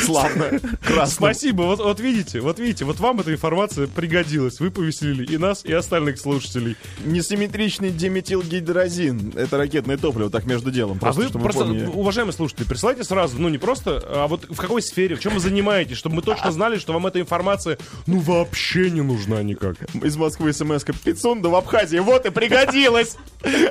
Славно. 0.02 0.58
Красно. 0.84 1.06
Спасибо. 1.14 1.62
Вот, 1.62 1.78
вот 1.78 2.00
видите, 2.00 2.40
вот 2.40 2.58
видите, 2.58 2.84
вот 2.84 2.98
вам 2.98 3.20
эта 3.20 3.32
информация 3.32 3.86
пригодилась. 3.86 4.58
Вы 4.58 4.70
повеселили 4.72 5.24
и 5.32 5.38
нас, 5.38 5.64
и 5.64 5.72
остальных 5.72 6.18
слушателей. 6.18 6.76
Несимметричный 7.04 7.90
диметилгидрозин. 7.90 9.34
Это 9.36 9.58
ракетное 9.58 9.96
топливо, 9.96 10.28
так 10.30 10.44
между 10.44 10.70
делом. 10.72 10.98
Просто, 10.98 11.20
а 11.20 11.22
вы 11.24 11.28
чтобы 11.28 11.44
просто, 11.44 11.64
помнили. 11.64 11.86
уважаемые 11.86 12.32
слушатели, 12.32 12.64
присылайте 12.64 13.04
сразу, 13.04 13.38
ну 13.38 13.48
не 13.48 13.58
просто, 13.58 14.02
а 14.06 14.26
вот 14.26 14.44
в 14.48 14.56
какой 14.56 14.82
сфере, 14.82 15.16
чем 15.20 15.34
вы 15.34 15.40
занимаетесь, 15.40 15.96
чтобы 15.96 16.16
мы 16.16 16.22
точно 16.22 16.50
знали, 16.50 16.78
что 16.78 16.92
вам 16.92 17.06
эта 17.06 17.20
информация, 17.20 17.78
ну 18.06 18.18
вообще 18.18 18.90
не 18.90 19.02
нужна 19.02 19.42
никак. 19.42 19.76
Из 19.94 20.16
Москвы 20.16 20.52
смс-ка. 20.52 20.92
Пицунда 20.92 21.48
в 21.48 21.54
Абхазии. 21.54 21.98
Вот 21.98 22.26
и 22.26 22.30
пригодилась. 22.30 23.16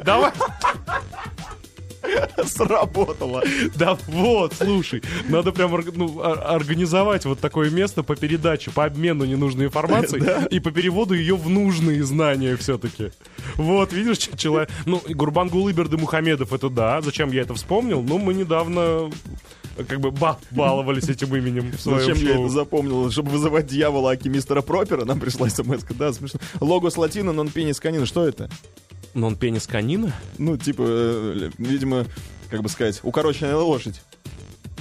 Давай, 0.03 0.32
Сработало. 2.46 3.44
да 3.75 3.98
вот, 4.08 4.54
слушай, 4.54 5.01
надо 5.28 5.51
прям 5.51 5.72
ну, 5.96 6.18
ор- 6.18 6.42
организовать 6.46 7.25
вот 7.25 7.39
такое 7.39 7.70
место 7.70 8.04
по 8.04 8.16
передаче, 8.16 8.72
по 8.72 8.86
обмену 8.86 9.25
ненужной 9.25 9.66
информацией 9.68 10.24
и 10.51 10.60
по 10.60 10.72
переводу 10.72 11.13
ее 11.13 11.36
в 11.36 11.50
нужные 11.50 12.04
знания 12.04 12.56
все-таки. 12.56 13.12
Вот, 13.56 13.94
видишь, 13.94 14.30
человек... 14.38 14.70
Ну, 14.86 15.01
и 15.08 15.13
Гурбангул 15.13 15.70
Иберды 15.70 15.98
Мухамедов, 15.98 16.54
это 16.54 16.70
да. 16.70 17.01
Зачем 17.01 17.32
я 17.32 17.42
это 17.42 17.54
вспомнил? 17.54 18.01
Ну, 18.01 18.18
мы 18.18 18.34
недавно 18.34 19.10
как 19.88 20.00
бы 20.00 20.12
ба- 20.12 20.38
баловались 20.51 21.08
этим 21.10 21.36
именем 21.36 21.72
в 21.72 21.80
своем 21.80 22.00
Зачем 22.00 22.18
я 22.28 22.34
шоу. 22.34 22.46
это 22.46 22.54
запомнил? 22.54 23.12
Чтобы 23.12 23.32
вызывать 23.32 23.68
дьявола 23.68 24.12
Аки 24.12 24.28
мистера 24.28 24.62
Пропера, 24.62 25.06
нам 25.06 25.20
пришла 25.20 25.50
смс 25.50 25.84
-ка. 25.84 25.96
Да, 25.98 26.12
смешно. 26.13 26.39
Логос 26.60 26.98
латино, 26.98 27.32
нон 27.32 27.50
пенис 27.50 27.80
канина. 27.80 28.06
Что 28.06 28.28
это? 28.28 28.50
Но 29.13 29.28
он 29.28 29.36
пенис 29.36 29.68
канина? 29.68 30.13
Ну, 30.38 30.58
типа, 30.58 30.84
э, 30.86 31.50
видимо, 31.58 32.06
как 32.50 32.62
бы 32.62 32.70
сказать, 32.70 33.00
укороченная 33.04 33.56
лошадь. 33.56 34.01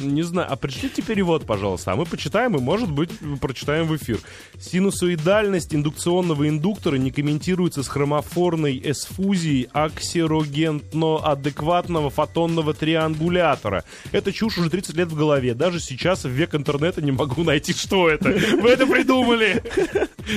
Не 0.00 0.23
знаю, 0.23 0.49
а 0.50 0.57
пришлите 0.57 1.02
перевод, 1.02 1.45
пожалуйста, 1.47 1.93
а 1.93 1.97
мы 1.97 2.07
почитаем 2.07 2.57
и, 2.57 2.61
может 2.61 2.90
быть, 2.90 3.11
прочитаем 3.40 3.87
в 3.87 3.95
эфир. 3.97 4.19
Синусоидальность 4.61 5.75
индукционного 5.75 6.49
индуктора 6.49 6.97
не 6.97 7.11
комментируется 7.11 7.83
с 7.83 7.88
хромофорной 7.88 8.81
эсфузией 8.85 9.69
аксирогентно-адекватного 9.73 12.11
фотонного 12.11 12.75
триангулятора. 12.75 13.83
Это 14.12 14.33
чушь 14.33 14.59
уже 14.59 14.71
30 14.71 14.95
лет 14.97 15.09
в 15.09 15.17
голове. 15.17 15.55
Даже 15.55 15.81
сейчас, 15.81 16.25
в 16.25 16.28
век 16.28 16.55
интернета, 16.55 17.02
не 17.02 17.11
могу 17.12 17.43
найти, 17.43 17.73
что 17.73 18.09
это. 18.09 18.31
Вы 18.31 18.71
это 18.71 18.87
придумали! 18.87 19.62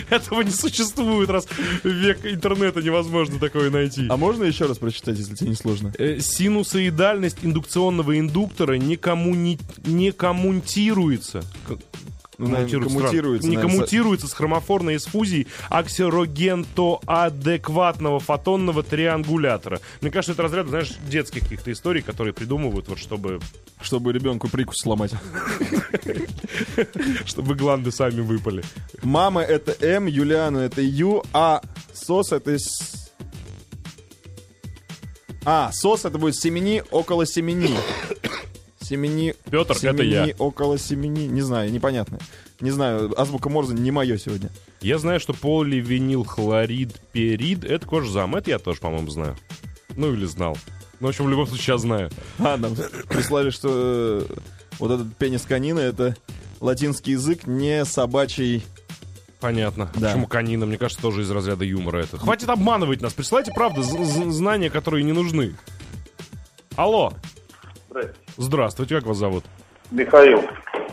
Этого 0.10 0.42
не 0.42 0.52
существует, 0.52 1.30
раз 1.30 1.48
век 1.84 2.26
интернета 2.26 2.82
невозможно 2.82 3.40
такое 3.40 3.70
найти. 3.70 4.08
А 4.10 4.18
можно 4.18 4.46
еще 4.46 4.66
раз 4.66 4.78
прочитать, 4.78 5.18
если 5.18 5.36
тебе 5.36 5.50
не 5.50 5.56
сложно? 5.56 5.94
Э, 5.98 6.20
синусоидальность 6.20 7.40
индукционного 7.44 8.18
индуктора 8.18 8.76
не, 8.76 8.96
коммуни... 9.58 10.04
не 10.04 10.12
коммутируется. 10.12 11.42
К- 11.68 11.78
Ну, 12.38 12.48
наверное, 12.48 12.88
коммутируется, 12.90 13.48
не 13.48 13.56
наверное, 13.56 13.78
коммутируется 13.78 14.28
с 14.28 14.34
хромофорной 14.34 14.96
эсфузией 14.98 15.48
аксирогентоадекватного 15.70 18.20
фотонного 18.20 18.82
триангулятора. 18.84 19.80
Мне 20.02 20.10
кажется, 20.12 20.32
это 20.34 20.42
разряд, 20.44 20.68
знаешь, 20.68 20.92
детских 21.08 21.44
каких-то 21.44 21.72
историй, 21.72 22.02
которые 22.02 22.34
придумывают, 22.34 22.88
вот 22.88 22.98
чтобы, 22.98 23.40
Чтобы 23.82 24.12
ребенку 24.14 24.48
прикус 24.50 24.78
сломать. 24.80 25.12
чтобы 27.26 27.56
гланды 27.56 27.92
сами 27.92 28.22
выпали. 28.22 28.64
Мама 29.04 29.42
это 29.42 29.76
М, 29.86 30.06
Юлиана 30.08 30.60
это 30.60 30.82
Ю, 30.82 31.24
а 31.34 31.62
сос 31.94 32.32
это... 32.32 32.58
А, 35.44 35.72
сос 35.74 36.06
это 36.06 36.20
будет 36.20 36.36
семени 36.36 36.84
около 36.92 37.26
семени. 37.26 37.76
Семени... 38.92 39.36
Петр, 39.50 39.72
это 39.72 39.80
семени 39.80 40.28
я. 40.28 40.36
около 40.38 40.78
семени. 40.78 41.26
Не 41.26 41.40
знаю, 41.40 41.72
непонятно. 41.72 42.20
Не 42.60 42.72
знаю, 42.72 43.18
азбука 43.18 43.48
Морзе 43.48 43.74
не 43.74 43.90
мое 43.90 44.18
сегодня. 44.18 44.50
Я 44.82 44.98
знаю, 44.98 45.22
что 45.22 45.32
поливинилхлорид 45.32 47.00
перид— 47.14 47.64
это 47.66 47.88
кожзам. 47.88 48.36
Это 48.36 48.50
я 48.50 48.60
тоже, 48.60 48.82
по-моему, 48.82 49.10
знаю. 49.10 49.38
Ну, 49.96 50.12
или 50.12 50.26
знал. 50.26 50.58
Ну, 51.00 51.08
в 51.08 51.10
общем, 51.10 51.24
в 51.24 51.30
любом 51.30 51.48
случае, 51.48 51.64
сейчас 51.64 51.82
знаю. 51.82 52.10
А, 52.38 52.58
нам 52.58 52.76
прислали, 53.08 53.50
что 53.50 54.28
э, 54.30 54.36
вот 54.78 54.92
этот 54.92 55.16
пенис 55.16 55.44
канина 55.44 55.80
это 55.80 56.18
латинский 56.60 57.14
язык, 57.14 57.48
не 57.48 57.86
собачий... 57.86 58.66
Понятно. 59.40 59.90
Да. 59.96 60.10
Почему 60.10 60.28
канина? 60.28 60.66
Мне 60.66 60.78
кажется, 60.78 61.02
тоже 61.02 61.22
из 61.22 61.32
разряда 61.32 61.64
юмора 61.64 62.00
это. 62.00 62.18
Хватит 62.18 62.50
обманывать 62.50 63.00
нас. 63.00 63.14
Присылайте, 63.14 63.54
правда, 63.54 63.84
знания, 63.84 64.70
которые 64.70 65.06
не 65.06 65.14
нужны. 65.14 65.56
Алло. 66.76 67.14
Здравствуйте. 67.92 68.20
Здравствуйте, 68.38 68.96
как 68.96 69.06
вас 69.06 69.18
зовут? 69.18 69.44
Михаил, 69.92 70.42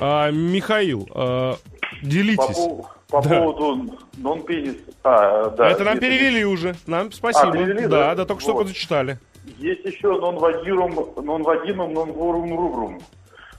А, 0.00 0.31
Михаил, 0.33 1.09
а, 1.14 1.55
по, 1.55 2.07
делитесь. 2.07 2.56
пов- 2.58 2.87
по 3.08 3.23
Да. 3.23 3.28
поводу 3.41 3.95
нон-пенис... 4.17 4.75
А, 5.04 5.50
да. 5.50 5.71
это 5.71 5.84
нам 5.84 5.95
есть- 5.95 6.00
перевели 6.00 6.45
уже. 6.45 6.75
Нам 6.89 7.13
спасибо. 7.13 7.50
А, 7.50 7.52
перевели, 7.52 7.82
да, 7.82 7.89
да? 7.89 8.15
да, 8.17 8.25
только 8.25 8.43
что 8.43 8.54
Вот. 8.54 8.67
зачитали. 8.67 9.19
Есть 9.58 9.84
еще 9.84 10.08
нон-вадирум, 10.08 10.95
нон-вадинум, 11.25 11.95
нон-ворум 11.95 12.50
рубрум. 12.58 13.00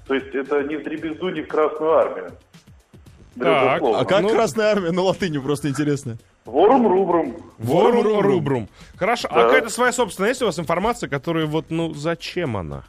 То 0.08 0.16
есть 0.16 0.36
это 0.36 0.62
не 0.64 0.76
в 0.76 0.84
дребезду, 0.84 1.30
не 1.30 1.42
в 1.42 1.48
Красную 1.48 1.94
Армию. 1.94 2.32
Так. 3.40 3.82
А 3.82 4.06
как 4.06 4.22
Ну- 4.24 4.30
Красная 4.30 4.72
Армия 4.74 4.92
на 4.92 5.02
латыни, 5.02 5.38
просто 5.38 5.70
интересно. 5.70 6.18
Ворум 6.46 6.86
рубрум. 6.88 7.38
Ворум 7.58 8.20
рубрум. 8.20 8.68
Хорошо. 8.98 9.30
А 9.32 9.36
Да. 9.36 9.44
какая-то 9.46 9.70
своя 9.70 9.94
собственная 9.94 10.30
есть 10.32 10.42
у 10.42 10.46
вас 10.46 10.60
информация, 10.60 11.10
которая 11.10 11.46
вот, 11.46 11.66
ну, 11.70 11.94
зачем 11.94 12.58
она? 12.58 12.84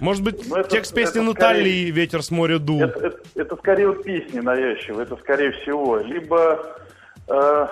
Может 0.00 0.22
быть, 0.22 0.48
Ну, 0.48 0.56
это- 0.56 0.68
текст 0.68 0.94
песни 0.94 1.20
это 1.20 1.28
Натали 1.30 1.58
скорее- 1.60 1.90
«Ветер 1.90 2.22
с 2.22 2.30
моря 2.30 2.58
дул». 2.58 2.80
Это, 2.82 3.06
это- 3.06 3.20
это 3.34 3.56
скорее 3.56 3.88
вот 3.88 4.04
песни 4.04 4.40
навязчивые, 4.40 5.02
это 5.04 5.16
скорее 5.16 5.50
всего. 5.52 5.96
Либо 5.98 6.76
э, 7.30 7.66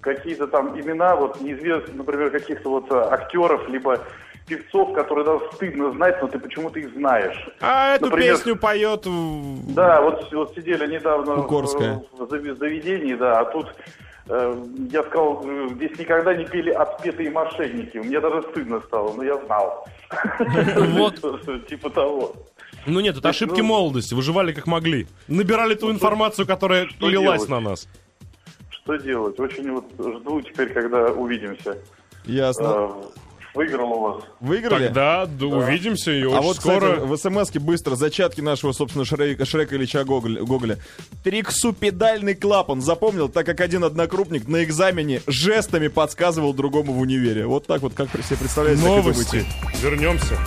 какие-то 0.00 0.46
там 0.46 0.78
имена, 0.80 1.16
вот 1.16 1.40
неизвестных, 1.40 1.94
например, 1.96 2.30
каких-то 2.30 2.70
вот 2.70 2.90
э, 2.90 2.94
актеров, 2.94 3.68
либо 3.68 3.98
певцов, 4.46 4.92
которые 4.94 5.24
даже 5.24 5.44
стыдно 5.54 5.92
знать, 5.92 6.20
но 6.22 6.28
ты 6.28 6.38
почему-то 6.38 6.78
их 6.78 6.92
знаешь. 6.94 7.48
А 7.60 7.94
эту 7.94 8.06
Например, 8.06 8.34
песню 8.36 8.56
поет... 8.56 9.06
Да, 9.74 10.00
вот, 10.02 10.32
вот 10.32 10.54
сидели 10.54 10.86
недавно 10.92 11.36
Укорская. 11.40 12.02
в, 12.12 12.26
заведении, 12.58 13.14
да, 13.14 13.40
а 13.40 13.44
тут 13.46 13.66
э, 13.68 13.72
я 14.90 15.02
сказал, 15.02 15.42
э, 15.44 15.68
здесь 15.74 15.98
никогда 15.98 16.34
не 16.34 16.44
пели 16.44 16.70
отпетые 16.70 17.30
мошенники. 17.30 17.98
Мне 17.98 18.20
даже 18.20 18.42
стыдно 18.50 18.80
стало, 18.80 19.12
но 19.12 19.22
я 19.22 19.36
знал. 19.44 19.86
Вот. 20.76 21.20
Типа 21.68 21.90
того. 21.90 22.34
Ну 22.86 23.00
нет, 23.00 23.16
это 23.16 23.28
ошибки 23.28 23.60
ну- 23.60 23.66
молодости. 23.66 24.14
Выживали 24.14 24.52
как 24.52 24.66
могли. 24.66 25.06
Набирали 25.28 25.74
ту 25.74 25.90
информацию, 25.90 26.46
которая 26.46 26.88
лилась 27.00 27.48
на 27.48 27.60
нас. 27.60 27.88
Что 28.70 28.96
делать? 28.96 29.38
Очень 29.38 29.72
вот 29.72 29.84
жду 29.98 30.40
теперь, 30.40 30.72
когда 30.72 31.12
увидимся. 31.12 31.78
Ясно. 32.24 32.94
Выиграл 33.54 33.92
у 33.92 34.00
вас. 34.00 34.24
Выиграли? 34.40 34.86
Тогда 34.86 35.26
да, 35.26 35.46
увидимся 35.46 36.10
и 36.10 36.24
очень 36.24 36.36
А 36.36 36.40
вот, 36.40 36.56
скоро... 36.56 36.94
кстати, 36.94 37.06
в 37.06 37.16
смс 37.16 37.50
быстро 37.52 37.96
зачатки 37.96 38.40
нашего, 38.40 38.72
собственно, 38.72 39.04
Шрека, 39.04 39.44
Шрека 39.44 39.76
Ильича 39.76 40.04
Гоголя. 40.04 40.78
Триксупедальный 41.22 42.34
клапан. 42.34 42.80
Запомнил, 42.80 43.28
так 43.28 43.44
как 43.44 43.60
один 43.60 43.84
однокрупник 43.84 44.48
на 44.48 44.64
экзамене 44.64 45.20
жестами 45.26 45.88
подсказывал 45.88 46.54
другому 46.54 46.92
в 46.94 47.00
универе. 47.00 47.46
Вот 47.46 47.66
так 47.66 47.82
вот, 47.82 47.92
как 47.94 48.08
себе 48.10 48.38
представляете, 48.38 48.82
Новости. 48.82 49.44
Вернемся. 49.82 50.38